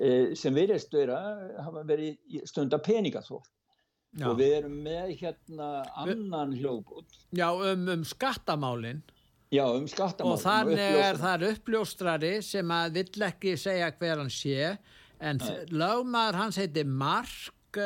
[0.00, 1.18] eh, sem veriðst vera
[1.66, 2.16] hafa verið
[2.48, 3.48] stundar peningaþótt
[4.22, 9.02] og við erum með hérna annan hljóðbútt Já, um, um skattamálinn
[9.52, 14.32] Já, um skattamálinn og þannig er það uppljóstrari sem að vill ekki segja hver hann
[14.32, 14.76] sé
[15.24, 15.40] en
[15.72, 17.78] lögmaður hans heiti Mark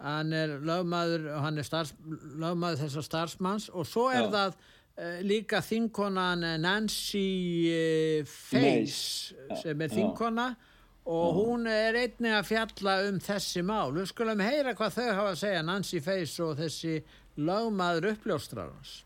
[0.00, 1.94] hann er lögmaður hann er starfs,
[2.40, 4.30] lögmaður þessar starfsmanns og svo er Já.
[4.34, 7.26] það uh, líka þinkonan Nancy
[7.74, 10.50] uh, Face sem er þinkona
[11.10, 13.90] og hún er einnig að fjalla um þessi mál.
[13.96, 17.00] Við skulum heyra hvað þau hafa að segja, Nancy Face og þessi
[17.40, 19.00] lögmaður uppljóstrarans.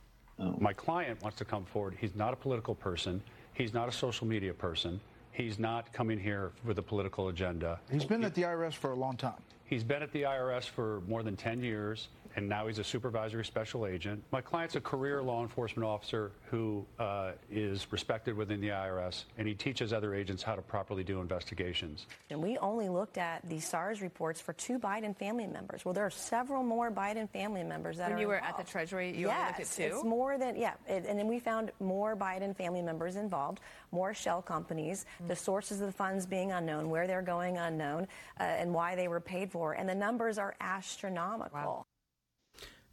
[0.58, 1.94] My client wants to come forward.
[2.00, 3.22] He's not a political person.
[3.54, 5.00] He's not a social media person.
[5.34, 7.80] He's not coming here with a political agenda.
[7.90, 9.42] He's been at the IRS for a long time.
[9.64, 13.44] He's been at the IRS for more than 10 years and now he's a supervisory
[13.44, 14.22] special agent.
[14.32, 19.46] My client's a career law enforcement officer who uh, is respected within the IRS, and
[19.46, 22.06] he teaches other agents how to properly do investigations.
[22.30, 25.84] And we only looked at the SARS reports for two Biden family members.
[25.84, 28.60] Well, there are several more Biden family members that when are you were involved.
[28.60, 29.82] at the Treasury, you yes, only looked at two?
[29.82, 30.74] it's more than, yeah.
[30.88, 33.60] It, and then we found more Biden family members involved,
[33.92, 35.28] more shell companies, mm.
[35.28, 38.08] the sources of the funds being unknown, where they're going unknown,
[38.40, 39.74] uh, and why they were paid for.
[39.74, 41.50] And the numbers are astronomical.
[41.54, 41.86] Wow.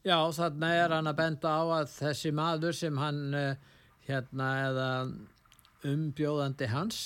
[0.02, 3.74] Já, þarna er hann að benda á að þessi maður sem hann uh,
[4.08, 4.88] hérna eða
[5.92, 7.02] umbjóðandi hans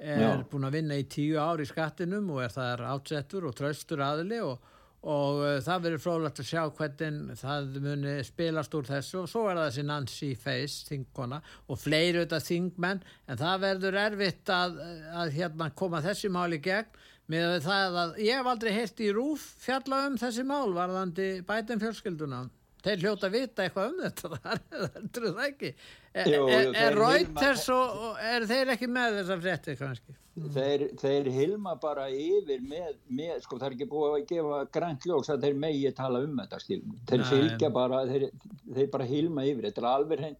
[0.00, 0.30] er Já.
[0.48, 4.38] búin að vinna í tíu ár í skattinum og er það átsettur og tröstur aðli
[4.40, 4.64] og,
[5.04, 9.44] og uh, það verður frólægt að sjá hvernig það muni spilast úr þessu og svo
[9.50, 14.80] er það þessi Nancy Face, þingkona og fleiri auðvitað þingmenn en það verður erfitt að,
[15.12, 16.88] að hérna koma þessi mál í gegn
[17.30, 21.82] með það að ég hef aldrei heilt í rúf fjalla um þessi mál varðandi bætum
[21.82, 22.46] fjölskylduna
[22.84, 26.96] þeir hljóta að vita eitthvað um þetta það er það ekki er, Jú, er, er
[26.98, 30.16] Reuters og, og er þeir ekki með þessar fréttir kannski
[30.54, 35.06] þeir, þeir hilma bara yfir með, með sko það er ekki búið að gefa grænt
[35.08, 36.80] ljós að þeir megi tala um þetta skil.
[37.10, 37.28] þeir Nei.
[37.32, 38.26] fylgja bara þeir,
[38.70, 40.38] þeir bara hilma yfir, þetta er alveg henn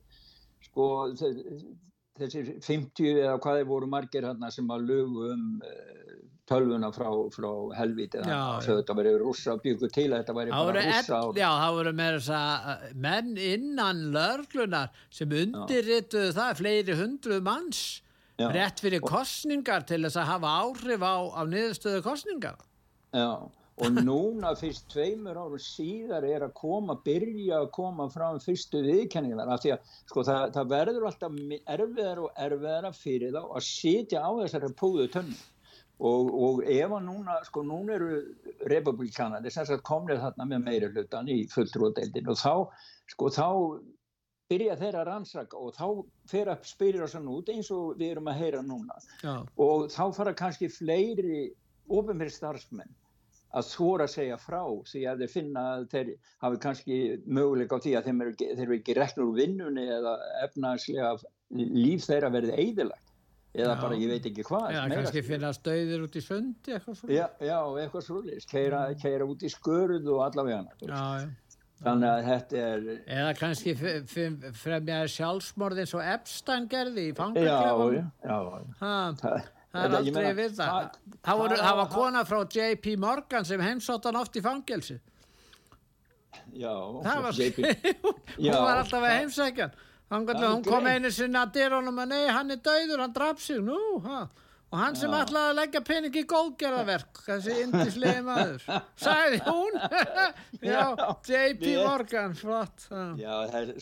[0.71, 0.89] sko
[2.21, 6.10] þessi 50 eða hvað þeir voru margir hérna sem að lögu um uh,
[6.51, 11.39] tölvuna frá, frá helviti þetta verið rúsa byggu til þetta verið bara rúsa og...
[11.39, 17.47] Já, það voru með þess að uh, menn innan lörglunar sem undirrituðu það fleiri hundruð
[17.47, 17.85] manns
[18.41, 18.49] já.
[18.57, 22.59] rétt fyrir kostningar til þess að hafa áhrif á, á niðurstöðu kostningar
[23.15, 23.31] Já,
[23.81, 29.55] og núna fyrst tveimur árum síðar er að koma, byrja að koma fram fyrstu viðkenningar
[29.55, 31.41] af því að sko, það, það verður alltaf
[31.77, 35.41] erfiðar og erfiðar fyrir þá að sitja á þessari púðu tönnu
[36.01, 38.21] Og, og ef að núna, sko núna eru
[38.71, 42.55] republikanandi sem sagt komnið þarna með meiri hlutan í fulltrúadeildin og þá,
[43.13, 43.49] sko þá
[44.51, 45.85] byrja þeirra rannsaka og þá
[46.31, 49.35] fer að spyrja þessan út eins og við erum að heyra núna Já.
[49.67, 51.43] og þá fara kannski fleiri
[51.91, 52.97] ofinverð starfsmenn
[53.59, 56.11] að þóra að segja frá því að þeir finna að þeir
[56.45, 61.15] hafi kannski möguleika á því að þeir eru ekki, ekki reknur úr vinnunni eða efnagslega
[61.59, 63.10] líf þeirra verið eidilagt
[63.51, 63.81] eða já.
[63.83, 67.59] bara ég veit ekki hvað Já, kannski finna stöðir út í söndi eitthvað Já, já
[67.83, 71.31] eitthvað svona, keira, keira út í skörð og allavega Já,
[71.81, 72.83] Þannig að þetta er...
[73.09, 73.73] Eða kannski
[74.61, 77.15] fremjaði sjálfsmorð eins og Epstein gerði í.
[78.83, 80.99] Ha, það, það er aldrei við það.
[81.25, 81.45] Það
[81.81, 82.99] var kona frá J.P.
[83.01, 84.99] Morgan sem heimsóttan oft í fangelsi.
[86.53, 86.75] Já.
[87.07, 87.41] Það var...
[88.37, 89.87] Hún var alltaf að heimsækja hann.
[90.11, 93.79] Hún kom einu sinna að dyrónum að nei, hann er dauður, hann draf sig, nú,
[94.03, 94.25] ha.
[94.71, 98.67] Og hann sem ætlaði að leggja pening í góðgerðaverk, þessi indislegi maður,
[99.03, 99.79] sagði hún,
[100.71, 100.83] já,
[101.27, 101.73] J.P.
[101.83, 102.85] Morgan, flott.
[103.19, 103.33] Já,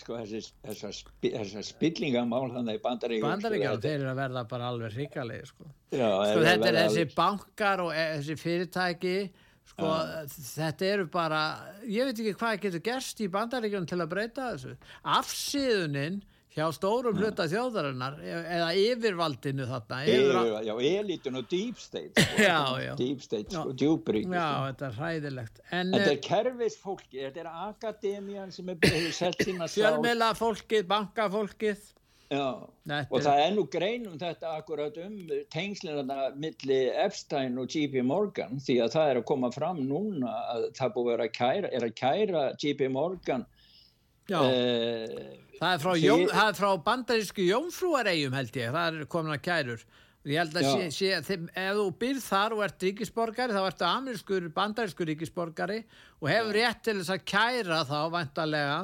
[0.00, 3.28] sko, þessar spillingamál þannig í bandaríkjum.
[3.28, 5.68] Bandaríkjum, sko, þeir eru að verða bara alveg hrikalegi, sko.
[5.92, 9.14] Já, sko, þetta er þessi bankar og e, þessi fyrirtæki,
[9.68, 9.92] Sko,
[10.54, 11.42] þetta eru bara,
[11.84, 14.74] ég veit ekki hvað getur gerst í bandaríkjum til að breyta þessu.
[15.18, 16.22] Afsíðuninn
[16.58, 20.00] hjá stórum hluta þjóðarinnar eða yfirvaldinu þarna.
[20.10, 22.24] Yfir, já, elitun og deep state.
[22.24, 22.96] Sko.
[23.02, 24.26] Deep state, sko, djúbrík.
[24.26, 24.64] Já, sko.
[24.70, 25.62] þetta er hræðilegt.
[25.68, 29.78] En, þetta er eh, kerfisfólki, þetta er akademian sem er sett sína sá.
[29.78, 31.86] Fjölmela fólkið, bankafólkið.
[32.28, 32.60] Já,
[33.08, 35.14] og það er nú greinum þetta akkurat um
[35.48, 38.02] tengslinna millir Epstein og J.P.
[38.04, 41.86] Morgan því að það er að koma fram núna að það búið að kæra, er
[41.86, 42.90] að kæra J.P.
[42.92, 43.46] Morgan
[44.28, 45.94] Já, eh, það er frá,
[46.42, 49.88] er frá bandarísku jónfrúaregjum held ég, það er komin að kærur
[50.28, 53.88] ég held að sé, sé þeim, ef þú byrð þar og ert ríkisborgari þá ertu
[53.88, 55.80] amerískur, bandarískur ríkisborgari
[56.20, 58.78] og hefur rétt til þess að kæra þá vantarlega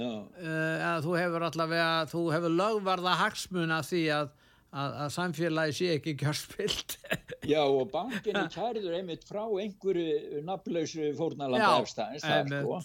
[0.00, 4.34] að þú hefur allavega þú hefur lögvarða hagsmuna því að
[4.76, 6.96] að, að samfélagi sé ekki kjörspilt.
[7.52, 12.80] Já og bankinu kærður einmitt frá einhverju nafnlausu fórnalanda efstæðins sko,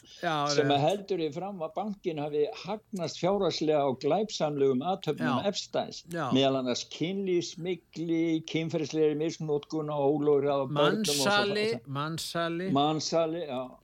[0.54, 6.04] sem að heldur í fram að bankin hafi hagnast fjáraslega á glæpsamlegum aðtöfnum efstæðins
[6.36, 13.81] meðal annars kynlísmikli kynferðslegri misnótkun og ólóri mannsali mannsali mannsali, já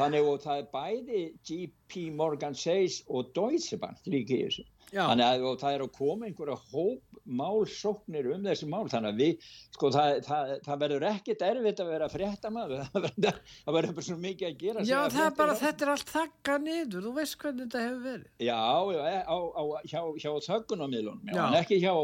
[0.00, 4.64] Þannig og það er bæði GP Morgan Chase og Deutsche Bank líka í þessu.
[4.90, 5.04] Já.
[5.06, 9.50] Þannig að það er að koma einhverja hóp málsóknir um þessi mál þannig að við,
[9.76, 14.16] sko það, það, það verður ekkit erfitt að vera frétta maður það verður bara svo
[14.24, 17.04] mikið að gera Já það er bara, þetta er allt þakka niður.
[17.06, 18.26] Þú veist hvernig þetta hefur verið.
[18.48, 18.62] Já,
[18.96, 19.62] já á, á,
[19.92, 21.94] hjá, hjá þöggunamílunum en ekki hjá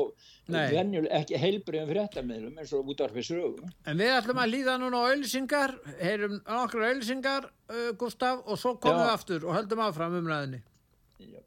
[0.47, 4.77] venjul, ekki heilbriðum fréttamílum eins og út af þessu sögum En við ætlum að líða
[4.83, 9.09] núna á auðlisingar heyrum okkur auðlisingar uh, Gustaf og svo komum já.
[9.09, 10.63] við aftur og höldum áfram umræðinni
[11.19, 11.43] Já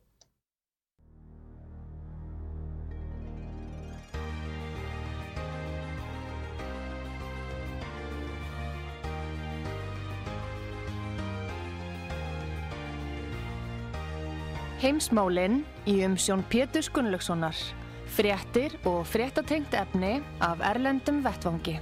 [14.80, 17.58] Heimsmálinn í umsjón Pétur Gunnlaugssonar.
[18.16, 21.74] Fréttir og fréttatengt efni af Erlendum Vettvangi.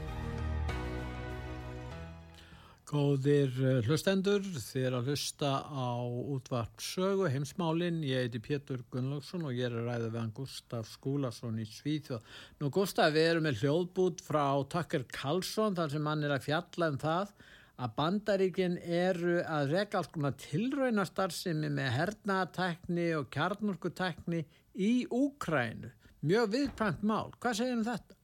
[2.89, 4.41] Góðir eh, hlustendur,
[4.81, 7.99] er að hlusta á útvart sögu Heimsmálinn.
[8.01, 12.25] Ég heiti Pétur Gunnlaugsson og ég er að ræða hann Gustaf Skúlason í Svíþjóð.
[12.63, 16.89] Nú Gustaf, við erum með hljóðbút frá Takkar Karlsson þar sem hann er að fjalla
[16.95, 17.37] um það
[17.77, 25.91] að bandaríkinn eru að reka alls konar tilraunastarðsemi með hernaðatekni og kjarnorkutekni í Úkrænu.
[26.25, 27.29] Mjög viðkvæmt mál.
[27.37, 28.15] Hvað segir um þetta?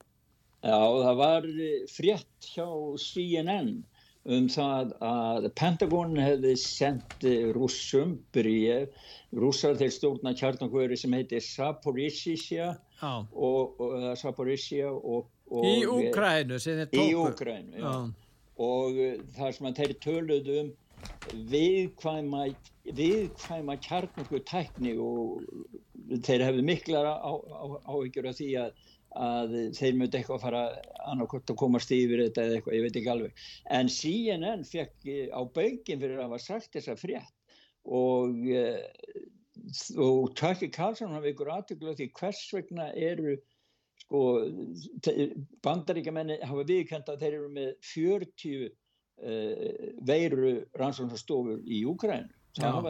[0.64, 1.50] Já, það var
[1.92, 2.68] frétt hjá
[3.04, 3.74] CNN
[4.34, 8.88] um það að Pentagon hefði sendt rússum bríð,
[9.36, 12.72] rússar til stjórna kjarnokvöri sem heitir Saporizhia
[13.04, 18.23] og, og, og, og Í Úkrænu sem þeir tóku Í Úkrænu, já, já
[18.62, 20.72] og eh, þar sem að þeir töluðu um
[21.52, 22.48] viðkvæma,
[22.98, 25.46] viðkvæma kjarnokku tækni og
[26.26, 28.74] þeir hefðu miklar áhyggjur af því að,
[29.24, 30.64] að þeir mötu eitthvað að fara
[31.14, 33.46] annarkort að komast yfir þetta eða eitthvað, ég veit ekki alveg.
[33.80, 37.32] En CNN fekk á baugin fyrir að hafa sagt þessa frétt
[37.84, 38.84] og, eh,
[40.00, 43.38] og Tökki Karlsson hafa ykkur aðtöklu því hvers vegna eru
[44.04, 44.22] sko
[45.66, 48.70] bandaríkjamenni hafa viðkend að þeir eru með 40 uh,
[49.24, 52.88] eh, veiru rannsóknarstofur í Úkræn það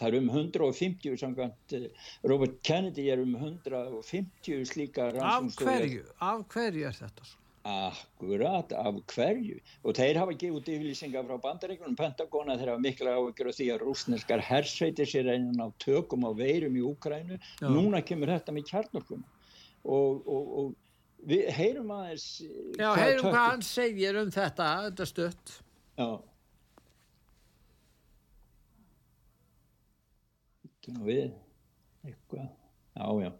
[0.00, 5.68] það eru um 150 samkvæmt, uh, Robert Kennedy er um 150 slíka rannsóknarstofur.
[5.68, 6.04] Af hverju?
[6.20, 7.40] Af hverju er þetta svo?
[7.64, 9.60] Akkurat, af hverju?
[9.88, 13.68] Og þeir hafa gefið út yfirlýsingar frá bandaríkunum Pentagona þeir hafa mikla áhyggjur af því
[13.72, 18.68] að rúsneskar hersveitir sér einan á tökum á veirum í Úkrænu núna kemur þetta með
[18.68, 19.24] kjarnorkum
[19.84, 22.26] og, og, og við heyrum aðeins
[22.78, 25.58] Já, heyrum hvað hann segir um þetta þetta stutt
[25.98, 26.08] Já
[30.84, 31.32] við
[32.04, 33.32] eitthvað já, já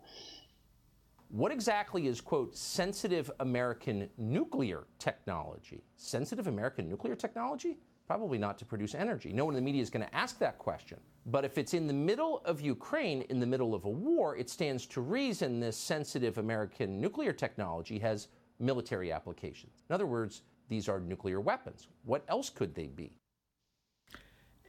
[1.35, 5.83] What exactly is, quote, sensitive American nuclear technology?
[5.97, 7.77] Sensitive American nuclear technology?
[8.07, 9.33] Probably not to produce energy.
[9.33, 10.99] No one in the media is going to ask that question.
[11.27, 14.51] But if it's in the middle of Ukraine, in the middle of a war, it
[14.51, 18.29] stands to reason this sensitive American nuclear technology has
[18.61, 19.83] military applications.
[19.89, 21.89] In other words, these are nuclear weapons.
[22.05, 23.17] What else could they be?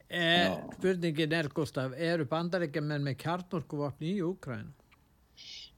[0.10, 4.68] Eh, spurningin er, Gustaf, eru bandarækjumenn með kjarnorkuvapni í Úkræn?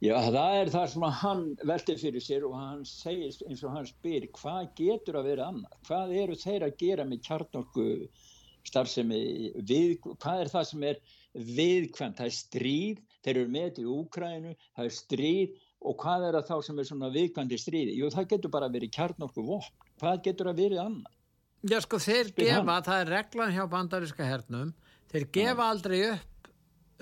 [0.03, 3.87] Já, það er það sem hann veltið fyrir sér og hann segir eins og hann
[3.89, 5.77] spyr hvað getur að vera annað?
[5.89, 8.09] Hvað eru þeir að gera með kjarnorkuvapni?
[8.67, 9.19] starfsemi
[9.67, 10.99] við, hvað er það sem er
[11.37, 15.53] viðkvæmt, það er stríð þeir eru með í Úkrænu það er stríð
[15.87, 18.93] og hvað er það þá sem er svona viðkvæmdi stríði, jú það getur bara verið
[18.97, 21.13] kjarnorku vopn, hvað getur að verið annað
[21.67, 22.83] Já sko þeir Spyr gefa, hann.
[22.85, 24.73] það er reglan hjá bandaríska hernum
[25.11, 26.51] þeir gefa aldrei upp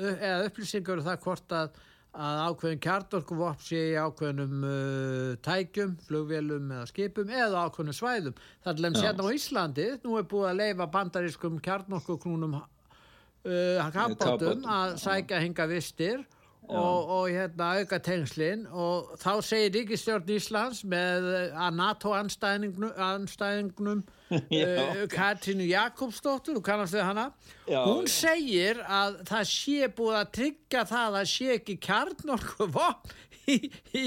[0.05, 1.83] eða upplýsingur um það hvort að
[2.16, 8.38] að ákveðin kjartorkuvopn sé í ákveðinum uh, tækjum, flugvélum eða skipum eða ákveðinum svæðum.
[8.63, 14.66] Það er lemst hérna á Íslandi, nú er búið að leifa bandarískum kjarnorkukrúnum uh, kampátum
[14.78, 16.24] að sækja hinga vistir
[16.70, 25.66] og, og hérna auka tengslinn og þá segir Ríkistjórn Íslands með að NATO-anstæðingnum uh, Katrínu
[25.70, 27.28] Jakobsdóttur, þú kannast þau hana.
[27.68, 28.13] Já, hún já.
[28.16, 33.09] segir að það sé búið að tryggja það að sé ekki kjarnorku vopn
[33.51, 33.55] í,
[33.93, 34.05] í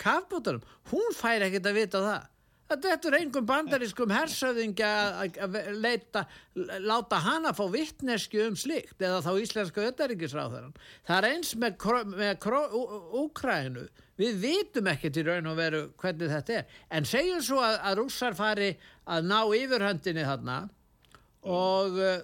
[0.00, 2.28] kafbútunum, hún fær ekkert að vita það
[2.70, 6.22] Þetta er einhverjum bandarískum hersöðingi að leita,
[6.84, 10.76] láta hana fá vittnesku um slikt eða þá íslenska öttaríkisráðarann.
[11.08, 12.46] Það er eins með, með
[13.18, 13.88] Úkrænu.
[14.20, 16.76] Við vitum ekkert í raun og veru hvernig þetta er.
[16.94, 18.68] En segjum svo að, að rússar fari
[19.10, 20.58] að ná yfirhöndinni þarna
[21.50, 22.20] og uh,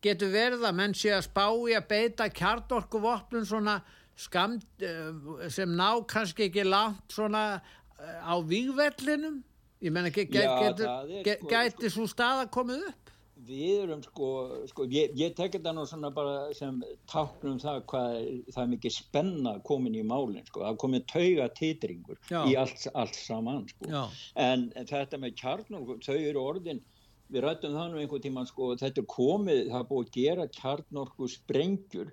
[0.00, 3.76] getur verið að menn sé að spái að beita kjartorkuvopnum svona
[4.16, 9.42] skamt, uh, sem ná kannski ekki langt svona uh, á výgvellinum
[9.84, 13.12] Ég menna, sko, gæti svo stað að komið upp?
[13.48, 14.28] Við erum sko,
[14.66, 18.16] sko ég, ég tekja þetta nú svona bara sem taknum það hvað
[18.50, 22.40] það er mikið spenna komin í málinn sko, það komið tauga titringur Já.
[22.50, 23.86] í allt, allt saman sko.
[24.34, 26.82] En, en þetta með kjarnum, þau eru orðin,
[27.30, 30.48] við rættum það nú einhvern tíman sko, þetta er komið, það er búið að gera
[30.58, 32.10] kjarnorku sprengjur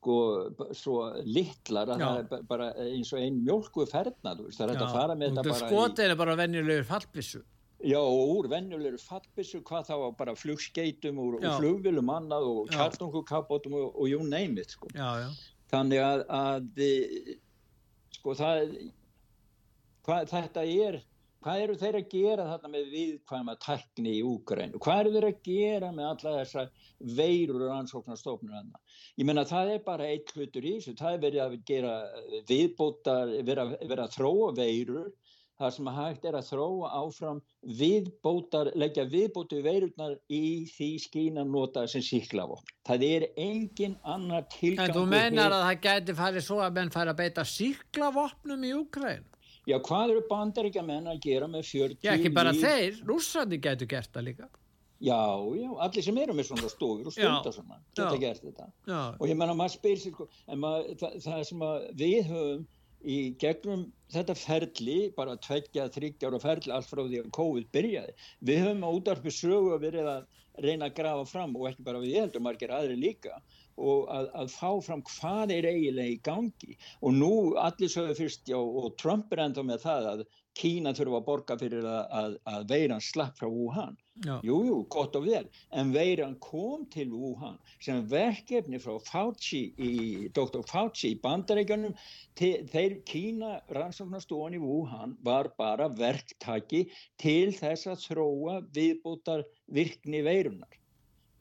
[0.00, 0.16] sko
[0.72, 0.96] svo
[1.28, 2.08] litlar að Já.
[2.08, 5.16] það er bara eins og einn mjölku ferna þú veist það er þetta að fara
[5.20, 7.42] með þetta bara skotið er bara venjulegur fallbissu
[7.80, 13.94] Já og úr venjulegur fallbissu hvað þá bara flugskeitum og, flugvilum annað og kjartungukabótum og,
[13.96, 14.90] og you name it sko.
[14.92, 15.28] Já, já.
[15.72, 16.82] þannig að, að
[18.18, 18.74] sko það
[20.04, 21.00] hvað, þetta er
[21.44, 25.40] hvað eru þeir að gera þarna með viðkvæma tækni í Úgrænu hvað eru þeir að
[25.46, 26.66] gera með alla þessa
[27.20, 31.44] veirur og ansóknarstofnur ég menna það er bara eitt hlutur í þessu það er verið
[31.46, 31.96] að gera
[32.50, 35.10] viðbótar verið að, þróa veirur
[35.60, 37.40] það sem hægt er að þróa áfram
[37.80, 42.72] viðbótar, leggja viðbótu veirurnar í því skína nota sem síklafopn.
[42.88, 44.88] Það er engin annar tilgang.
[44.88, 48.72] En þú menar að það gæti farið svo að menn fara að beita síklafopnum í
[48.78, 49.29] Úkræn?
[49.70, 52.64] Já, hvað eru bandaríkja menn að gera með 40 Já, ekki bara líf...
[52.64, 54.50] þeir, rússandi getur gert það líka.
[55.00, 55.20] Já,
[55.56, 58.66] já, allir sem eru með svona stofur og stundar svona geta já, gert þetta.
[58.90, 59.00] Já.
[59.16, 61.64] og ég menna maður spyr sér sko, en maður, það, það sem
[62.02, 62.66] við höfum
[63.00, 68.12] í gegnum þetta ferli bara tveggja, þryggjar og ferli allt frá því að COVID byrjaði
[68.50, 70.28] við höfum á útarpi sögu að verið að
[70.60, 73.40] reyna að grafa fram og ekki bara við heldur margir aðri líka
[73.80, 76.76] og að, að fá fram hvað er eiginlega í gangi.
[77.00, 80.28] Og nú allir sögðu fyrst já og Trump er enda með það að
[80.58, 83.94] Kína þurfa að borga fyrir að, að, að veiran slapp frá Wuhan.
[84.20, 85.44] Jújú, jú, gott og vel.
[85.72, 89.92] En veiran kom til Wuhan sem verkefni frá Fauci í,
[90.36, 90.64] Dr.
[90.68, 91.94] Fauci í bandaríkjunum.
[92.40, 96.82] Þeir Kína rannsóknarstofan í Wuhan var bara verktaki
[97.22, 100.79] til þess að þróa viðbútar virkni veirunar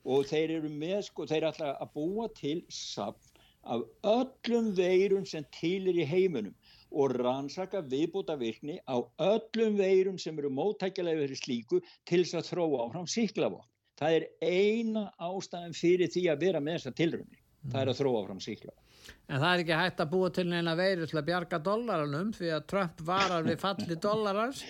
[0.05, 3.29] og þeir eru með sko, þeir alltaf að búa til sapn
[3.69, 6.55] af öllum veirum sem til er í heiminum
[6.89, 12.49] og rannsaka viðbúta virkni á öllum veirum sem eru móttækjalega verið slíku til þess að
[12.53, 13.61] þróa áfram síklafó.
[13.99, 17.37] Það er eina ástæðan fyrir því að vera með þessa tilröndi.
[17.37, 17.73] Mm.
[17.73, 18.77] Það er að þróa áfram síklafó.
[19.29, 22.49] En það er ekki hægt að búa til neina veiru til að bjarga dollaranum því
[22.55, 24.63] að Trump varar við falli dollarans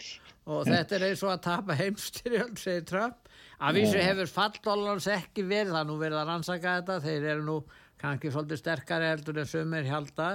[0.50, 5.43] og þetta er eins og að tapa heimstyrjöld, segir Trump Af vísu hefur falldólarns ekki
[5.43, 7.55] verið, það nú verið að rannsaka þetta, þeir eru nú
[7.99, 10.28] kannski svolítið sterkari heldur en sömur hjálta,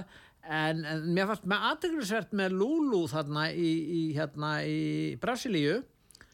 [0.45, 4.83] en, en mér fannst með aðdeglisvert með Lulu þarna í, í, hérna, í
[5.23, 5.79] Brasilíu,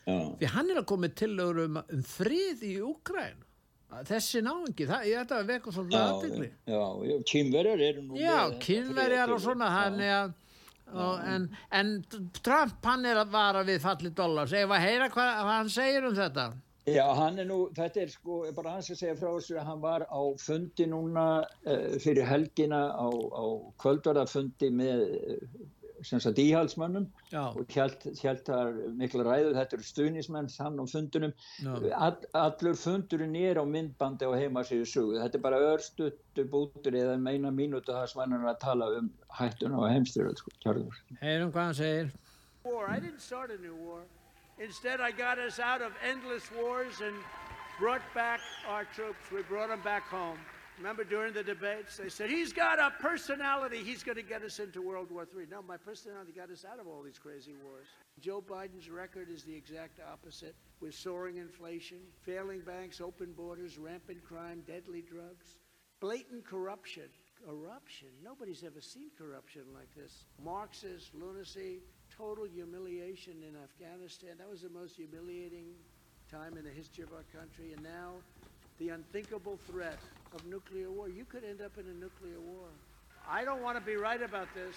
[0.03, 3.45] því hann er að koma til um, um frið í Úkræn,
[4.09, 6.49] þessi náingi, það, ég ætla að veka svolítið aðdegli.
[6.67, 6.81] Já,
[7.31, 10.39] kynverjar eru nú já, kynverjar og svona, hann er að,
[10.91, 11.91] En, en
[12.43, 14.51] Trump hann er að vara við fallið dollars.
[14.59, 16.49] Ef að heyra hvað, hvað hann segir um þetta
[16.91, 19.83] Já, hann er nú, þetta er sko bara hans að segja frá þessu að hann
[19.83, 23.45] var á fundi núna uh, fyrir helgina á, á
[23.83, 25.05] kvöldvarðafundi með
[26.03, 27.43] sem sagt íhalsmönnum Já.
[27.53, 31.35] og hjælt þar mikla ræðu, þetta eru stuðnismenn saman á fundunum,
[31.93, 37.19] All, allur fundurinn er á myndbandi á heimasíðu sugu, þetta er bara örstuttu bútur eða
[37.21, 40.57] meina mínútu það er að tala um hættuna og heimstyrjöld sko,
[41.21, 42.11] Heyrum hvað hann segir.
[42.65, 44.03] War, I didn't start a new war
[44.61, 47.17] Instead, I got us out of endless wars and
[47.79, 49.31] brought back our troops.
[49.33, 50.39] We brought them back home.
[50.77, 53.79] Remember during the debates, they said, he's got a personality.
[53.83, 55.47] He's going to get us into World War III.
[55.51, 57.87] No, my personality got us out of all these crazy wars.
[58.21, 64.23] Joe Biden's record is the exact opposite with soaring inflation, failing banks, open borders, rampant
[64.25, 65.57] crime, deadly drugs,
[66.01, 67.05] blatant corruption.
[67.47, 68.09] Corruption.
[68.23, 70.27] Nobody's ever seen corruption like this.
[70.45, 71.81] Marxist lunacy,
[72.21, 74.31] total humiliation in Afghanistan.
[74.37, 75.73] That was the most humiliating
[76.31, 77.73] time in the history of our country.
[77.73, 78.21] And now,
[78.79, 79.99] the unthinkable threat
[80.35, 81.09] of nuclear war.
[81.09, 82.69] You could end up in a nuclear war.
[83.29, 84.77] I don't want to be right about this,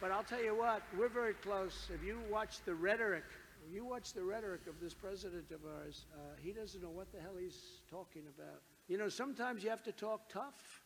[0.00, 1.88] but I'll tell you what, we're very close.
[1.94, 3.24] If you watch the rhetoric,
[3.66, 7.12] if you watch the rhetoric of this president of ours, uh, he doesn't know what
[7.12, 8.60] the hell he's talking about.
[8.88, 10.82] You know, sometimes you have to talk tough,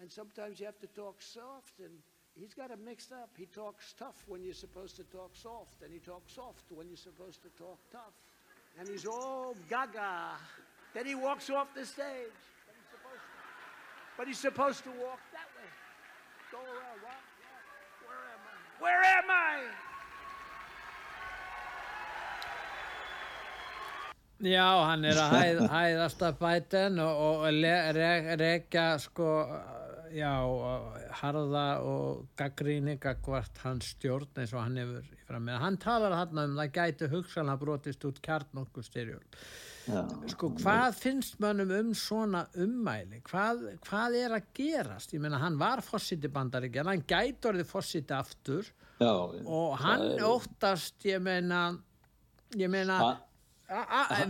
[0.00, 1.90] and sometimes you have to talk soft, and
[2.40, 3.30] he's got it mixed up.
[3.36, 6.96] He talks tough when you're supposed to talk soft, and he talks soft when you're
[6.96, 8.16] supposed to talk tough.
[8.78, 10.38] And he's all gaga.
[10.94, 12.38] Then he walks off the stage.
[12.66, 15.68] But he's supposed to, but he's supposed to walk that way.
[16.50, 16.98] Go around.
[17.04, 17.20] What?
[18.06, 18.82] Where am I?
[18.82, 19.90] Where am I?
[24.40, 29.26] Já, hann er að hæð, hæðast að bæten og, og sko,
[30.14, 30.34] já,
[31.20, 35.58] harða og gaggríni gagvart hans stjórn eins og hann hefur í fram með.
[35.62, 39.22] Hann talar hann um það gæti hugsanlega brotist út kjarnokku styrjól.
[40.30, 43.22] Sko, hvað finnst mönnum um svona ummæli?
[43.26, 45.14] Hvað, hvað er að gerast?
[45.16, 48.68] Ég meina, hann var fósiti bandaríkjan, hann gæti orðið fósiti aftur
[49.00, 50.26] já, og hann er...
[50.28, 51.64] óttast, ég meina,
[52.58, 53.00] ég meina...
[53.00, 53.10] Ha?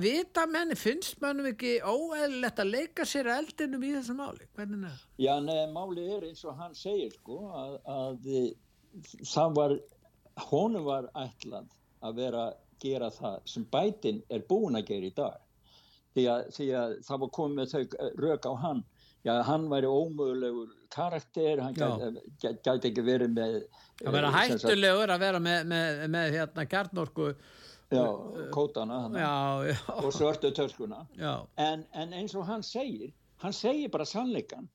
[0.00, 4.48] Vita menni, finnst mannum ekki óæðilegt að leika sér að eldinum í þessu máli?
[4.56, 5.04] Hvernig er það?
[5.24, 8.26] Já, neða, máli er eins og hann segir sko að, að
[9.30, 9.76] það var,
[10.50, 11.70] honum var ætlað
[12.04, 15.38] að vera að gera það sem bætin er búin að gera í dag.
[16.10, 18.84] Því að, því að það var komið með þau rauk á hann.
[19.20, 23.56] Já, hann væri ómögulegur karakter, hann gæti, gæti ekki verið með...
[24.00, 27.26] Það verið hættulegur að vera með, með, með hérna kjarnorku
[27.90, 28.04] Já,
[28.54, 29.34] kótana já,
[29.66, 29.78] já.
[29.98, 31.06] og svörtu törskuna
[31.58, 33.10] en, en eins og hann segir
[33.42, 34.68] hann segir bara sannleikan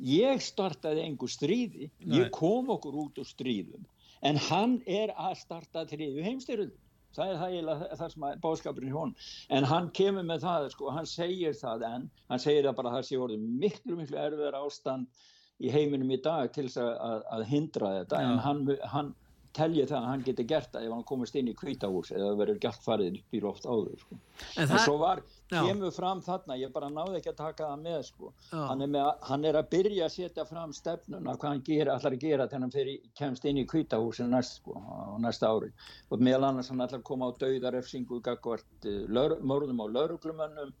[0.00, 1.90] ég startaði engu stríði.
[2.00, 2.22] Nei.
[2.22, 3.84] ég kom okkur út úr stríðum.
[4.24, 6.80] En hann er að starta þriðu heimstyrðum
[7.14, 9.12] það er það, það, það sem er báskapurinn í hon
[9.54, 12.96] en hann kemur með það, sko, hann segir það en hann segir það bara að
[12.96, 15.22] það sé orðið miklu miklu erfiðar ástand
[15.62, 18.18] í heiminum í dag til þess að, að hindra þetta.
[18.18, 19.12] En hann, hann
[19.54, 22.60] telji það að hann geti gert það ef hann komist inn í kvítahús eða verður
[22.64, 24.18] gætt farið býr oft áður sko.
[24.58, 27.98] en, en svo var, kemur fram þarna ég bara náði ekki að taka það með,
[28.08, 28.32] sko.
[28.52, 32.18] hann, er með hann er að byrja að setja fram stefnuna hvað hann gera, allar
[32.18, 35.72] að gera þegar hann fyrir, kemst inn í kvítahúsinu næst sko, á næsta ári
[36.10, 40.74] og meðal annars hann allar koma á dauðarefsingu gagvart uh, mörðum á lauruglumönnum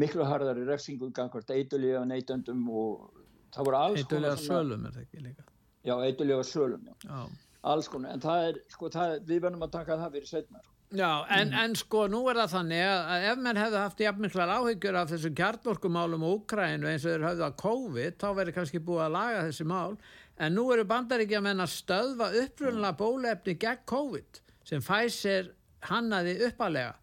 [0.00, 3.10] miklu harðari refsingu gagvart eitulíu og
[3.54, 5.50] það voru alls Eitulega sölum er það ekki líka
[5.84, 7.26] Já, eitulega sölum, já.
[7.72, 10.70] Alls konar, en það er, sko, það, við verðum að taka það fyrir setnar.
[10.94, 11.54] Já, en, mm.
[11.64, 15.36] en sko, nú er það þannig að ef menn hefðu haft jafnmiklar áhyggjur af þessum
[15.40, 19.46] kjarnorkumálum og Úkrænu eins og þeir hafðu að COVID, þá verður kannski búið að laga
[19.48, 19.96] þessi mál,
[20.38, 25.50] en nú eru bandaríkja menn að stöðva upprunlega bólefni gegn COVID sem Pfizer
[25.88, 26.94] hannaði uppalega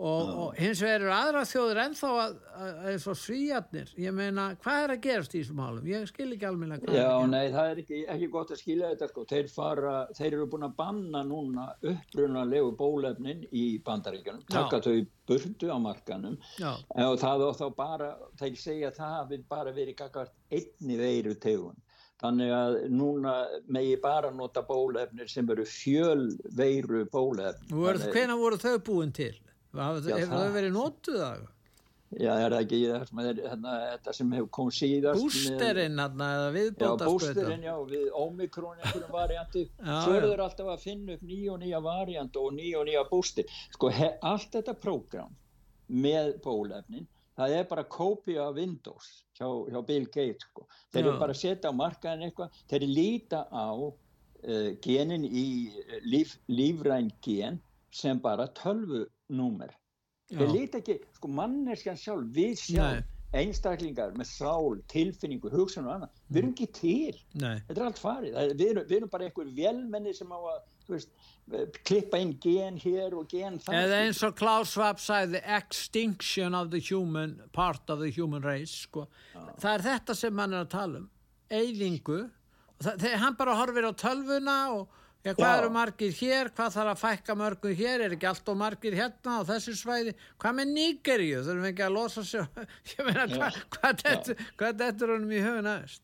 [0.00, 2.36] og, og hins vegar eru aðra þjóður ennþá að,
[2.90, 6.48] eins og svíjarnir ég meina, hvað er að gerast í þessum málum ég skil ekki
[6.48, 9.26] alveg Já, nei, það er ekki, ekki gott að skilja þetta sko.
[9.34, 14.96] þeir, fara, þeir eru búin að banna núna upprunalegu bólefnin í bandaríkjunum, taka þau
[15.30, 16.72] burdu á markanum Já.
[17.04, 21.78] og það og þá bara, þeir segja það hafi bara verið kakart einni veiru tegun
[22.20, 23.34] Þannig að núna
[23.72, 28.02] megi bara nota bólefnir sem eru fjölveiru bólefnir.
[28.12, 29.32] Hvena voru þau búin til?
[29.70, 31.48] Hefur það verið nótuð það?
[32.10, 37.66] Já, er það ekki hérna, þetta sem hefur komið síðast Bústerinn eða viðbóta Já, bústerinn,
[37.68, 39.62] já, við ómikrón einhverjum varianti.
[39.84, 43.54] Það alltaf að finna upp nýja og nýja variant og nýja og nýja búster.
[43.76, 45.38] Sko, he, allt þetta prógram
[45.86, 47.06] með bólefnin
[47.40, 49.08] það er bara kópið af Windows
[49.38, 50.66] hjá, hjá Bill Gates sko.
[50.92, 52.58] þeir eru bara að setja á markaðin eitthvað.
[52.70, 55.46] Þeir líta á uh, genin í
[56.10, 57.60] líf, lífræn gen
[57.94, 59.72] sem bara tölvu númer.
[60.30, 66.20] Þeir líti ekki, sko manneskjan sjálf við sjálf, einstaklingar með sál, tilfinningu, hugsun og annað.
[66.28, 67.56] Við erum ekki til, Nei.
[67.68, 68.38] þetta er allt farið.
[68.58, 70.60] Við erum, við erum bara einhver velmenni sem á að
[70.90, 71.12] veist,
[71.86, 76.70] klippa inn gen hér og gen það eða eins og Klaus Schwab sæði extinction of
[76.74, 79.06] the human part of the human race sko.
[79.34, 81.08] það er þetta sem mann er að tala um.
[81.50, 82.20] Eyðingu,
[83.18, 85.56] hann bara horfir á tölvuna og Já, hvað Já.
[85.60, 89.34] eru margir hér, hvað þarf að fækka mörgum hér, er ekki allt og margir hérna
[89.36, 92.62] á þessu svæði, hvað með Nígeríu, þurfum við ekki að losa sig,
[92.94, 95.98] ég meina, hva, hvað er þetta honum í höfun aðeins?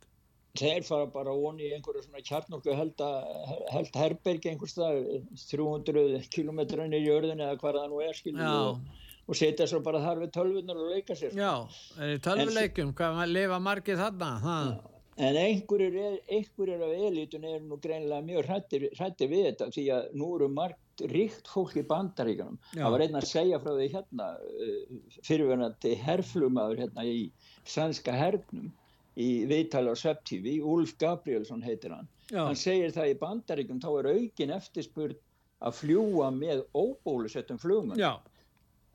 [0.57, 3.01] Þeir fara bara onni í einhverju svona kjarnokku held,
[3.73, 5.01] held herbergi einhvers þar,
[5.49, 10.21] 300 kilometrar í jörðin eða hvað það nú er, og, og setja svo bara þar
[10.27, 11.33] við tölvunar og leika sér.
[11.37, 11.55] Já,
[12.05, 14.31] er í tölvuleikum, hvað lifa margir þarna?
[14.45, 14.96] Já.
[15.17, 20.29] En einhverjir, einhverjir af elitun er nú greinlega mjög hrætti við þetta því að nú
[20.37, 22.59] eru margt ríkt fólk í bandaríkanum.
[22.75, 24.27] Það var einn að segja frá því hérna,
[24.67, 27.31] eh, fyrirverðandi herflumadur hérna í
[27.65, 28.69] sannska hernum,
[29.17, 32.45] í viðtala á Svepp TV, Úlf Gabrielsson heitir hann, Já.
[32.45, 35.17] hann segir það í bandaríkum þá er aukin eftirspurð
[35.65, 38.21] að fljúa með óbólusettum flugum Já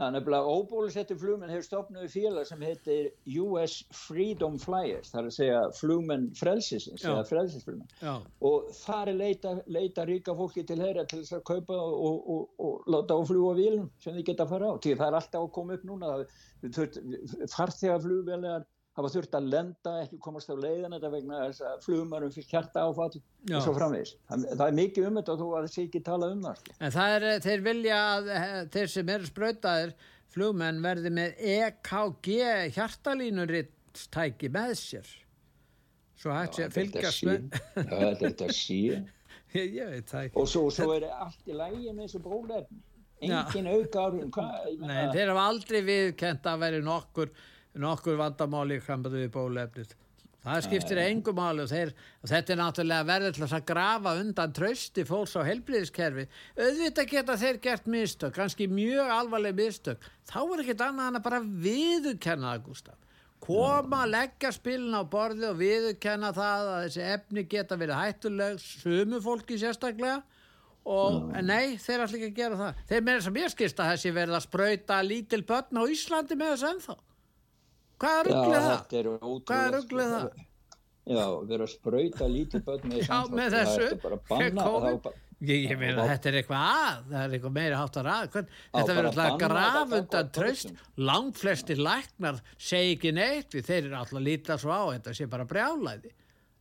[0.01, 3.09] Þannig að óbólusettu flugmenn hefur stopnað í félag sem heitir
[3.43, 8.25] US Freedom Flyers, það er að segja flugmenn frelsisins, eða frelsisflugmenn.
[8.49, 12.17] Og þar er leita, leita ríka fólki til þeirra til þess að kaupa og, og,
[12.33, 14.81] og, og láta á fljúa vílum sem þið geta að fara á.
[14.81, 16.15] Því það er alltaf að koma upp núna,
[17.57, 18.65] farþegarflugvelar
[18.97, 22.83] hafa þurft að lenda, ekki komast á leiðan þetta vegna þess að flugumarum fyrir kjarta
[22.87, 23.55] áfall Já.
[23.55, 24.15] og svo framvegis.
[24.27, 26.59] Það, það er mikið um þetta og þú að þessi ekki tala um það.
[26.59, 26.75] Sko.
[26.79, 29.95] En það er, þeir vilja að eh, þeir sem eru spröytaðir
[30.31, 32.29] flugmenn verði með EKG
[32.75, 35.15] hjartalínurittstæki með sér.
[36.21, 37.49] Svo hægt sé að fylgjast með.
[37.73, 39.09] Þetta er þetta síðan.
[39.51, 40.39] Ég veit það ekki.
[40.39, 42.83] Og svo, svo er allt í lægi með þessu bólefn.
[43.21, 44.29] Engin auka árum.
[44.81, 47.33] Nei, þeir hafa aldrei viðkent að veri nokkur
[47.79, 49.97] nokkur vandamáli hlambað við bólefnið.
[50.41, 51.91] Það skiptir engum máli og, þeir,
[52.25, 56.25] þetta er náttúrulega verður til að grafa undan trösti fólks á helbriðiskerfi.
[56.57, 60.07] Auðvitað geta þeir gert mistök, kannski mjög alvarleg mistök.
[60.31, 62.97] Þá er ekkit annað en að bara viðurkenna það, Gustaf.
[63.41, 69.21] Koma, leggja spilin á borði og viðurkenna það að þessi efni geta verið hættuleg, sumu
[69.21, 70.23] fólki sérstaklega
[70.89, 72.83] og nei, þeir ætla ekki að gera það.
[72.89, 76.53] Þeir meira sem ég skist að þessi verða að spröyta lítil börn á Íslandi með
[76.55, 76.99] þessu ennþá.
[78.01, 78.85] Hvað er rugglið það?
[79.49, 80.47] Hvað er rugglið það?
[81.11, 83.89] Já, vera að spröyta lítið börn með Já, með þessu.
[83.89, 85.13] Það er bara banna.
[85.41, 88.43] Ég, ég meina þetta er eitthvað að, það er eitthvað meira hátt að ræða.
[88.75, 90.73] Þetta verður alltaf graf undan tröst.
[91.01, 95.15] Langt flestir læknar segi ekki neitt við þeir eru alltaf að líta svo á þetta
[95.17, 96.13] sé bara brjálæði.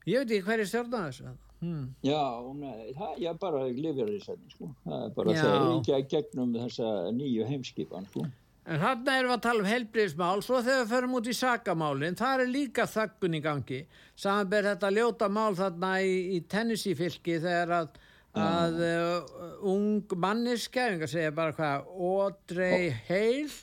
[0.08, 1.36] Ég veit ekki hverju stjórna þessu.
[1.60, 1.90] Hmm.
[2.00, 2.22] Já,
[2.56, 4.70] nei, það, ég bara lifir þessu, sko.
[4.86, 8.24] Það er bara þegar ég ekki gegnum þessa nýju heimskipan, sko.
[8.68, 12.18] En þarna erum við að tala um helbriðismál, svo þegar við förum út í sakamálinn,
[12.18, 13.80] það er líka þöggun í gangi.
[14.20, 17.96] Samanber þetta ljóta mál þarna í, í Tennessee fylki þegar að,
[18.44, 19.40] að uh,
[19.72, 23.58] ung manniska, ég vil segja bara hvað, Audrey Hale,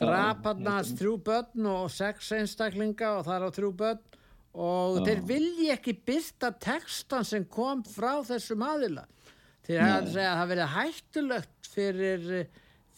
[0.00, 4.02] drap hann að þrjú börn og sex einstaklinga og þar á þrjú börn
[4.54, 5.04] og Já.
[5.08, 9.08] þeir vilji ekki byrta textan sem kom frá þessum aðila.
[9.64, 12.28] Þeir hefði að segja að það verið hættulegt fyrir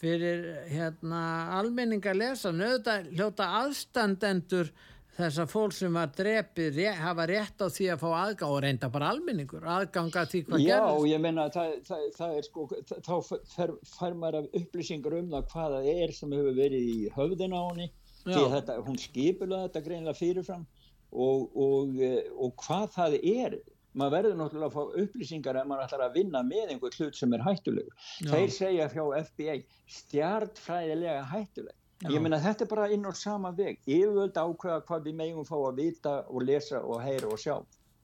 [0.00, 1.22] fyrir hérna,
[1.56, 4.70] almenning að lesa nöðta hljóta aðstandendur
[5.16, 9.10] þessar fólk sem var drepið hafa rétt á því að fá aðgang og reynda bara
[9.14, 11.06] almenningur, aðganga því hvað Já, gerðist.
[11.06, 12.66] Já, ég menna það, það, það er sko,
[13.06, 13.14] þá
[13.54, 17.88] fær, fær maður upplýsingar um það hvaða er sem hefur verið í höfðin á henni
[18.26, 20.66] því að þetta, hún skipula þetta greinlega fyrirfram
[21.12, 21.96] og, og,
[22.36, 23.58] og hvað það er
[23.96, 27.34] maður verður náttúrulega að fá upplýsingar ef maður ætlar að vinna með einhver hlut sem
[27.36, 28.06] er hættulegur.
[28.20, 28.30] Já.
[28.32, 29.58] Þeir segja hjá FBI
[29.96, 31.76] stjartfræðilega hættuleg.
[32.04, 32.10] Já.
[32.12, 33.78] Ég meina þetta er bara inn á sama veg.
[33.88, 37.54] Yfirvöld ákveða hvað við megum fá að vita og lesa og heyra og sjá.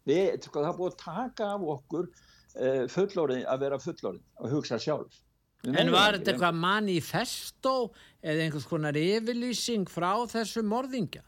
[0.09, 4.81] Við, sko, það búið að taka af okkur uh, fullorðin að vera fullorðin og hugsa
[4.81, 5.21] sjálf.
[5.63, 7.75] En var þetta eitthvað manifesto
[8.19, 11.23] eða einhvers konar yfirlýsing frá þessu morðingja?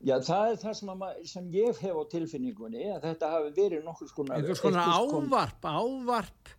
[0.00, 3.82] Já, það er það sem, að, sem ég hef á tilfinningunni að þetta hafi verið
[3.84, 6.52] nokkur skona einhvers konar ávarp, ávarp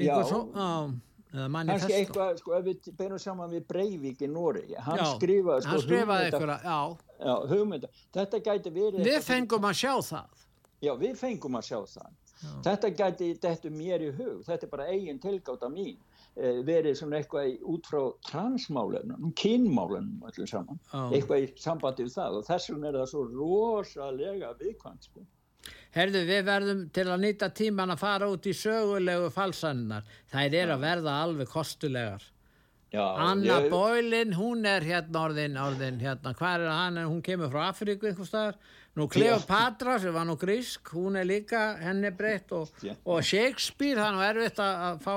[0.00, 0.90] já, svo, á,
[1.30, 5.70] kannski eitthvað, sko, ef við beinum saman við Breivik í Nóri hann já, skrifaði, sko,
[5.70, 7.92] hann skrifaði eitthvað, já, hugmynda.
[8.18, 10.44] Þetta gæti verið við fengum að sjá það.
[10.80, 12.12] Já, við fengum að sjá það.
[12.64, 14.38] Þetta gæti, þetta er mér í hug.
[14.46, 15.98] Þetta er bara eigin tilgáta mín
[16.36, 21.10] verið svona eitthvað út frá transmálunum, kynmálunum allir saman, oh.
[21.10, 25.26] eitthvað í sambandi við það og þess vegna er það svo rosalega viðkvæmt sko.
[25.94, 30.74] Herðu, við verðum til að nýta tíman að fara út í sögulegu falsannar þær er
[30.76, 32.22] að verða alveg kostulegar.
[32.90, 33.68] Já, Anna ég...
[33.70, 38.32] Boylin, hún er hérna orðin, orðin hérna, hvað er hann, hún kemur frá Afríku einhvers
[38.32, 38.58] staðar
[38.98, 42.72] Nú Cleopatra sem var nú grísk, hún er líka henni breytt og,
[43.06, 45.12] og Shakespeare, það er erfitt að fá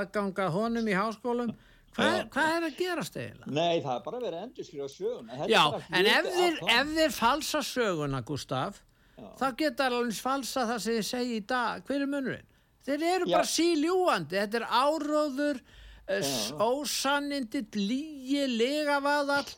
[0.00, 1.52] aðganga honum í háskólum.
[1.92, 3.52] Hvað, hvað er að gerast eiginlega?
[3.52, 5.46] Nei, það er bara að vera endur skrifa söguna.
[5.52, 5.62] Já,
[5.92, 8.80] en ef þið, ef þið falsa söguna, Gustaf,
[9.20, 9.28] Já.
[9.38, 11.84] þá geta alveg falsa það sem þið segi í dag.
[11.86, 12.48] Hver er munurinn?
[12.82, 13.34] Þeir eru Já.
[13.36, 15.60] bara síljúandi, þetta er áróður,
[16.08, 16.32] eh,
[16.64, 19.52] ósannindit, lígi, legavaðall.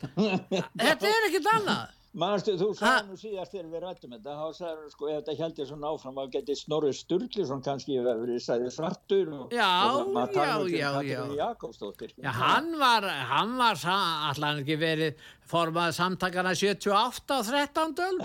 [0.83, 1.95] þetta er ekkit annað.
[2.15, 5.57] Manstu, þú sagði nú síðast þegar við rættum þetta, þá sagði sko, ef þetta held
[5.59, 10.37] ég svona áfram, þá getið Snorri Sturluson kannski verið sæðið svartur og, já, og maður
[10.37, 12.13] tala um Katrín Jakobsdóttir.
[12.23, 13.83] Já, hann var, hann var,
[14.29, 18.17] allan ekki verið formað samtakana 78 og 13 öll,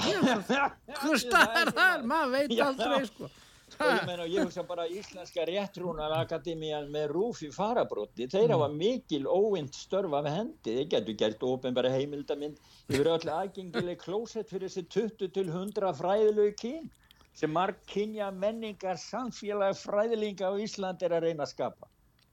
[1.02, 3.32] hvursta er það, maður veit aldrei sko.
[3.80, 8.74] Sko ég meina, ég hugsa bara Íslenska réttrúnar akademían með rúfi farabrótti, þeir hafa mm.
[8.82, 12.58] mikil óvind störfa með hendi, þeir getur gert ofinbæra heimildamind
[12.92, 16.92] yfir öll aðgengileg klósett fyrir þessi 20 til 100 fræðilegu kyn
[17.40, 21.88] sem marg kynja menningar samfélag fræðilinga á Ísland er að reyna að skapa.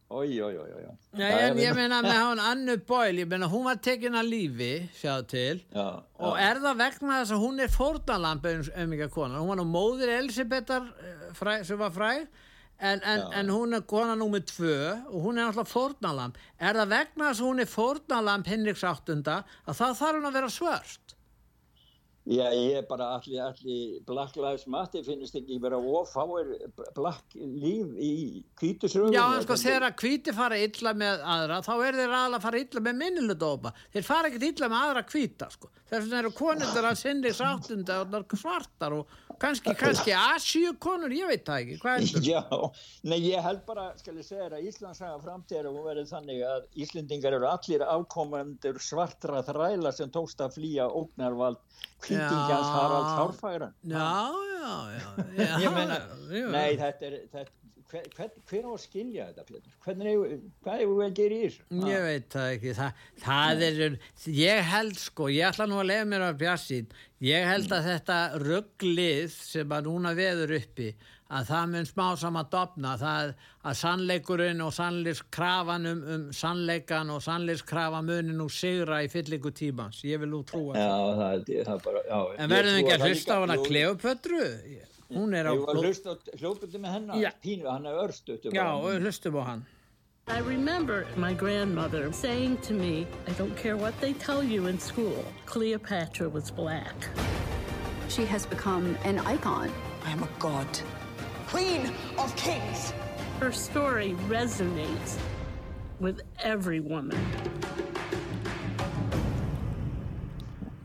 [0.08, 0.84] Ój, ój, ój, ój.
[1.20, 4.72] Nei, en ég meina með hann Annu Bóil, ég meina hún var tekin að lífi,
[4.96, 5.88] sjáðu til, já,
[6.24, 6.44] og já.
[6.48, 10.14] er það vegna þess að hún er fórnalamp um, ykkar konar, hún var nú móðir
[10.16, 12.24] Elisabethar eh, sem var fræð,
[12.80, 14.78] en, en, en hún er kona nummið tvö
[15.10, 16.40] og hún er alltaf fórnalamp.
[16.62, 20.40] Er það vegna þess að hún er fórnalamp Henriks áttunda að það þarf hún að
[20.40, 21.07] vera svörst?
[22.28, 26.50] Já, ég er bara allir, allir Black Lives Matter finnst ekki vera ofáir
[26.98, 28.10] black líf í
[28.60, 29.14] kvítusröðum.
[29.16, 32.60] Já, en sko þegar kvíti fara illa með aðra, þá er þeir aðla að fara
[32.66, 33.72] illa með minniludópa.
[33.96, 35.72] Þeir fara ekkert illa með aðra kvíta, sko.
[35.88, 41.32] Þess vegna eru konundur að sinni sáttunda og svartar og kannski, kannski Asíu konur, ég
[41.32, 41.80] veit það ekki.
[41.86, 42.26] Hvað er þetta?
[42.28, 42.72] Já,
[43.08, 46.68] nei, ég held bara, skal ég segja að Íslands hafa framtíðar og verið þannig að
[46.84, 51.64] Íslendingar eru allir ákomandur svartra þræla sem tókst að flýja ógnarvald
[52.04, 54.10] kvítingjans Harald Hárfæran já,
[54.58, 55.08] já, já,
[55.38, 55.54] já.
[55.64, 57.58] Ég meina, nei, þetta er þetta,
[57.88, 59.76] hver, hver, hver á að skilja þetta Pétur?
[59.86, 60.24] hvernig,
[60.66, 61.68] hvað er það að gera í þessu?
[61.92, 64.00] ég veit það ekki það, það er,
[64.38, 66.98] ég held sko ég ætla nú að lefa mér af bjassín
[67.28, 70.92] ég held að þetta rugglið sem að núna veður uppi
[71.28, 73.32] að það mun smá saman dopna það
[73.68, 80.04] að sannleikurinn og sannleikskrafan um, um sannleikan og sannleikskrafa munin og sigra í fyllingu tímans,
[80.08, 83.36] ég vil nú trúa já, það, það bara, já, en verðum við ekki að hlusta
[83.36, 84.44] á hana Kleopötru
[85.18, 87.32] hún er á hljópundi með hennar já.
[87.44, 88.70] pínu, hann er örstu já,
[89.00, 89.66] hlustum á hann
[90.28, 94.78] I remember my grandmother saying to me, I don't care what they tell you in
[94.78, 96.96] school, Cleopatra was black.
[98.10, 99.72] She has become an icon.
[100.04, 100.68] I am a god.
[101.48, 102.92] Queen of Kings.
[103.40, 105.18] Her story resonates
[106.00, 107.18] with every woman.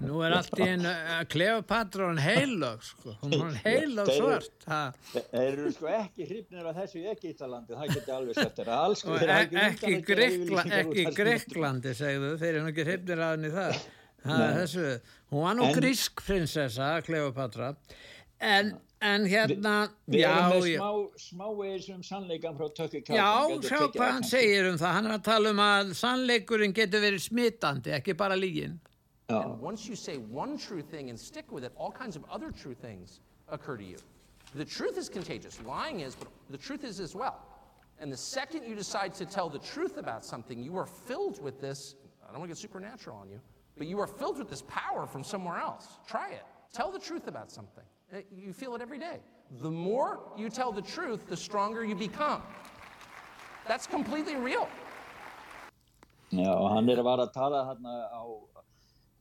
[0.03, 4.67] Nú er allt í einu að Kleopatra er heilög sko, hún er heilög svart
[5.15, 8.71] Þeir eru sko ekki hrifnir af þessu í Egítalandi, það getur alveg sett þér.
[8.77, 9.05] Að alls
[9.39, 13.83] Ekki, ekki, Grekla, ekki Greklandi segðu, þeir eru ekki hrifnir af henni það,
[14.27, 14.89] það þessu,
[15.33, 17.75] hún var nú en, grísk prinsessa Kleopatra
[18.43, 19.75] en En hérna,
[20.07, 23.17] Vi, við erum með smá, smá eða sem sannleikan frá Tökki Kjátt.
[23.19, 23.31] Já,
[23.67, 24.93] sjá hvað hann segir um það.
[24.97, 28.79] Hann er að tala um að sannleikurinn getur verið smittandi, ekki bara lígin.
[29.29, 32.53] And once you say one true thing and stick with it, all kinds of other
[32.53, 33.97] true things occur to you.
[34.55, 35.59] The truth is contagious.
[35.67, 37.41] Lying is, but the truth is as well.
[37.99, 41.61] And the second you decide to tell the truth about something, you are filled with
[41.61, 41.95] this.
[42.23, 43.41] I don't want to get supernatural on you,
[43.79, 45.99] but you are filled with this power from somewhere else.
[46.07, 46.45] Try it.
[46.73, 47.85] Tell the truth about something.
[48.13, 49.21] Uh, you feel it every day.
[49.63, 52.43] The more you tell the truth, the stronger you become.
[53.67, 54.69] That's completely real.
[56.33, 58.23] Já, hann er að vara að tala hérna á,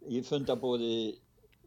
[0.08, 1.20] í fundabóði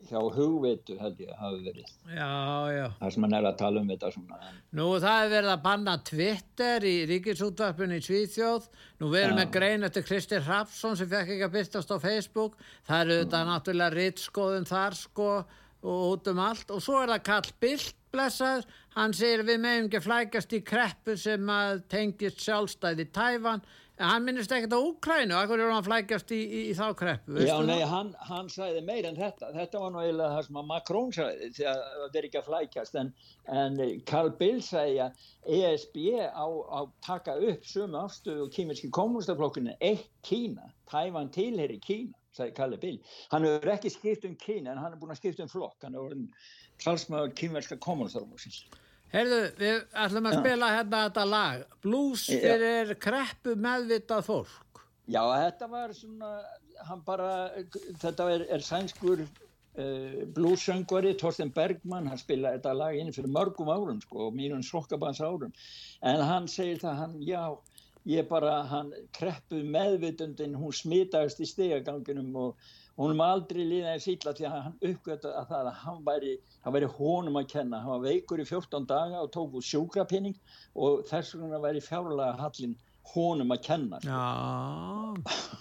[0.09, 1.91] hjá hugveitu held ég hafi verið.
[2.13, 2.29] Já,
[2.73, 2.87] já.
[3.01, 4.53] Það sem hann er að tala um þetta svona.
[4.77, 8.71] Nú það er verið að banna Twitter í ríkisútvarpunni í Svíþjóð.
[9.01, 12.57] Nú verum við grein eftir Kristi Hrafsson sem fekk ekki að byrstast á Facebook.
[12.89, 16.71] Það eru þetta náttúrulega rittskoðun þar sko og út um allt.
[16.73, 21.17] Og svo er það Karl Bildt blessað, hann segir við meðum ekki flækast í kreppu
[21.19, 21.49] sem
[21.91, 23.65] tengist sjálfstæði Tæfan
[23.95, 27.37] en hann minnist ekkert á Úkrænu akkur er hann flækast í, í, í þá kreppu?
[27.47, 29.53] Já, nei, hann, hann sæði meir en þetta.
[29.55, 32.99] Þetta var eiginlega það sem að Macron sæði því að það er ekki að flækast
[33.03, 33.13] en,
[33.61, 33.79] en
[34.11, 35.31] Karl Bildt sæði að
[35.61, 36.47] ESB á
[36.81, 42.81] að taka upp sömu afstöðu og kýminski kommunistaflokkinu eitt Kína, Tæfan tilheri Kína sagði Kalli
[42.83, 42.97] Bill.
[43.33, 45.79] Hann hefur ekki skipt um kyni en hann er búin að skipta um flokk.
[45.87, 46.27] Hann orðin
[46.83, 48.65] talsmaður kynverska kommunistarflóksins.
[49.15, 51.65] Herðu, við ætlum að spila hérna þetta lag.
[51.85, 54.83] Blues fyrir kreppu meðvitað fólk.
[55.07, 56.31] Já, þetta var svona,
[56.89, 57.31] hann bara,
[58.03, 63.71] þetta er, er sænskur uh, bluessöngvari, Torsten Bergman, hann spilaði þetta lag inn fyrir mörgum
[63.71, 65.53] árum, sko, mínum sokkabans árum.
[66.03, 67.43] En hann segir það, hann, já,
[68.09, 74.35] ég bara, hann kreppuð meðvitundin, hún smitaðist í stegaganginum og hún var aldrei líðaði síla
[74.37, 76.33] því að hann uppgöttaði að það að hann væri,
[76.65, 80.37] hann væri honum að kenna, hann var veikur í 14 daga og tók úr sjúkrapinning
[80.75, 82.77] og þess vegna væri fjárlega hallin
[83.15, 83.99] honum að kenna.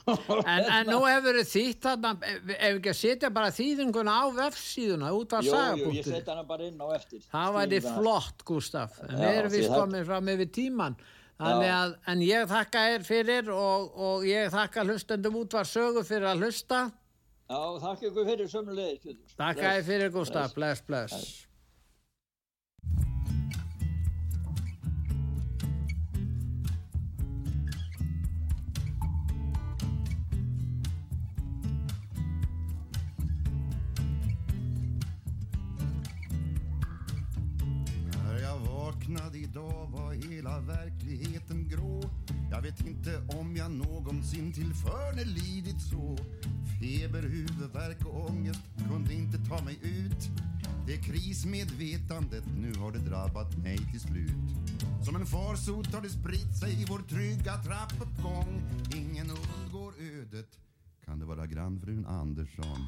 [0.03, 5.11] En, en nú hefur þið þýtt þarna ef ekki að setja bara þýðinguna á vefsíðuna
[5.15, 7.21] út af sagapunktur ég setja hana bara inn á eftir.
[7.31, 10.97] Það væri flott Gustaf en við erum vist komið fram yfir tíman
[11.41, 16.29] Að, en ég þakka þér fyrir og, og ég þakka hlustendum út var sögu fyrir
[16.29, 16.83] að hlusta.
[17.49, 21.47] Já, þakka ykkur fyrir sömulegir Þakka þér fyrir Gustaf, bless, bless
[40.53, 42.01] var verkligheten grå.
[42.51, 46.17] Jag vet inte om jag någonsin tillförne lidit så.
[46.79, 50.29] Feber, huvudvärk och ångest kunde inte ta mig ut.
[50.87, 54.49] Det är krismedvetandet, nu har det drabbat mig till slut.
[55.05, 58.61] Som en farsot har det spritt sig i vår trygga trappuppgång.
[58.95, 60.59] Ingen undgår ödet.
[61.05, 62.87] Kan det vara grannfrun Andersson?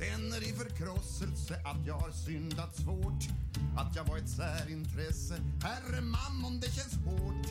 [0.00, 3.22] Känner i förkrosselse att jag har syndat svårt.
[3.76, 5.34] Att jag var ett särintresse.
[5.62, 7.46] Herre mammon, det känns hårt.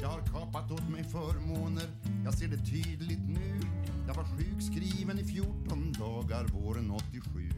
[0.00, 1.88] Jag har kapat åt mig förmåner.
[2.24, 3.60] Jag ser det tydligt nu.
[4.06, 7.50] Jag var sjukskriven i 14 dagar våren 87.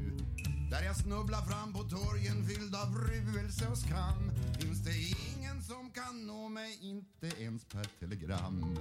[0.70, 4.30] Där jag snubblar fram på torgen fylld av ruelse och skam.
[4.60, 8.76] Finns det ingen som kan nå mig, inte ens per telegram.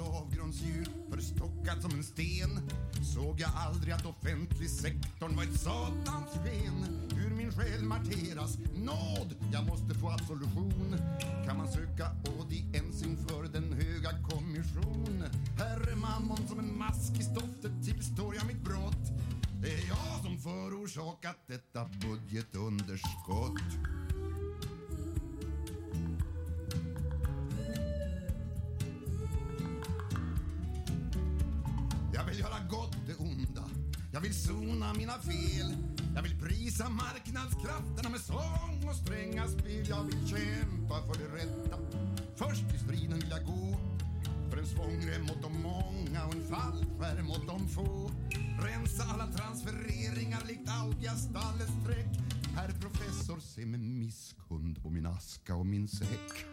[0.00, 2.70] Så avgrundsdjup, förstockad som en sten
[3.14, 7.08] såg jag aldrig att offentlig sektorn var ett satans sken.
[7.16, 10.96] Hur min själ marteras, nåd, jag måste få absolution.
[11.46, 15.24] Kan man söka audiens inför den höga kommission?
[15.58, 19.06] Herre mammon som en mask i stoftet tillstår jag mitt brott.
[19.62, 23.62] Det är jag som förorsakat detta budgetunderskott.
[34.20, 35.76] Jag vill sona mina fel.
[36.14, 39.88] Jag vill prisa marknadskrafterna med sång och stränga spel.
[39.88, 41.76] Jag vill kämpa för det rätta.
[42.36, 43.76] Först i striden vill jag gå.
[44.50, 48.10] För en svångrem mot de många och en fallskärm mot de få.
[48.62, 52.20] Rensa alla transfereringar likt Alvia stallets streck
[52.56, 56.46] Herr professor, se med misskund på min aska och min säck.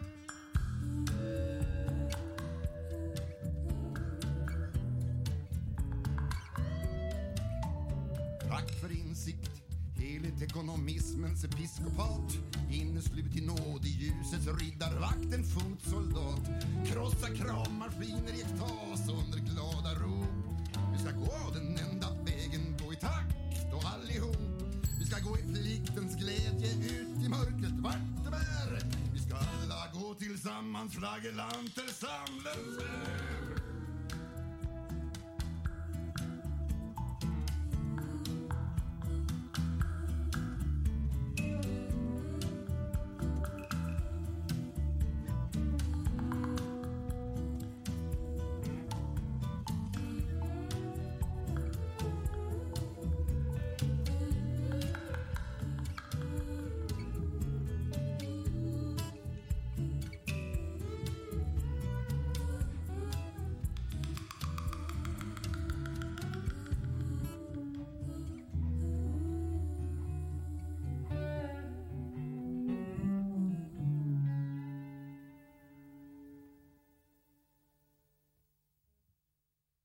[9.17, 9.61] Insikt,
[9.95, 12.37] heligt ekonomismens episkopat.
[12.71, 16.43] Inneslut i nåd i ljusets riddarvakt, en fotsoldat.
[16.85, 20.69] Krossa kravmaskiner i ektas under glada rop.
[20.93, 24.61] Vi ska gå den enda vägen, gå i takt och allihop.
[24.99, 28.71] Vi ska gå i pliktens glädje ut i mörkret vart det bär.
[29.13, 32.77] Vi ska alla gå tillsammans, flagellanter samlens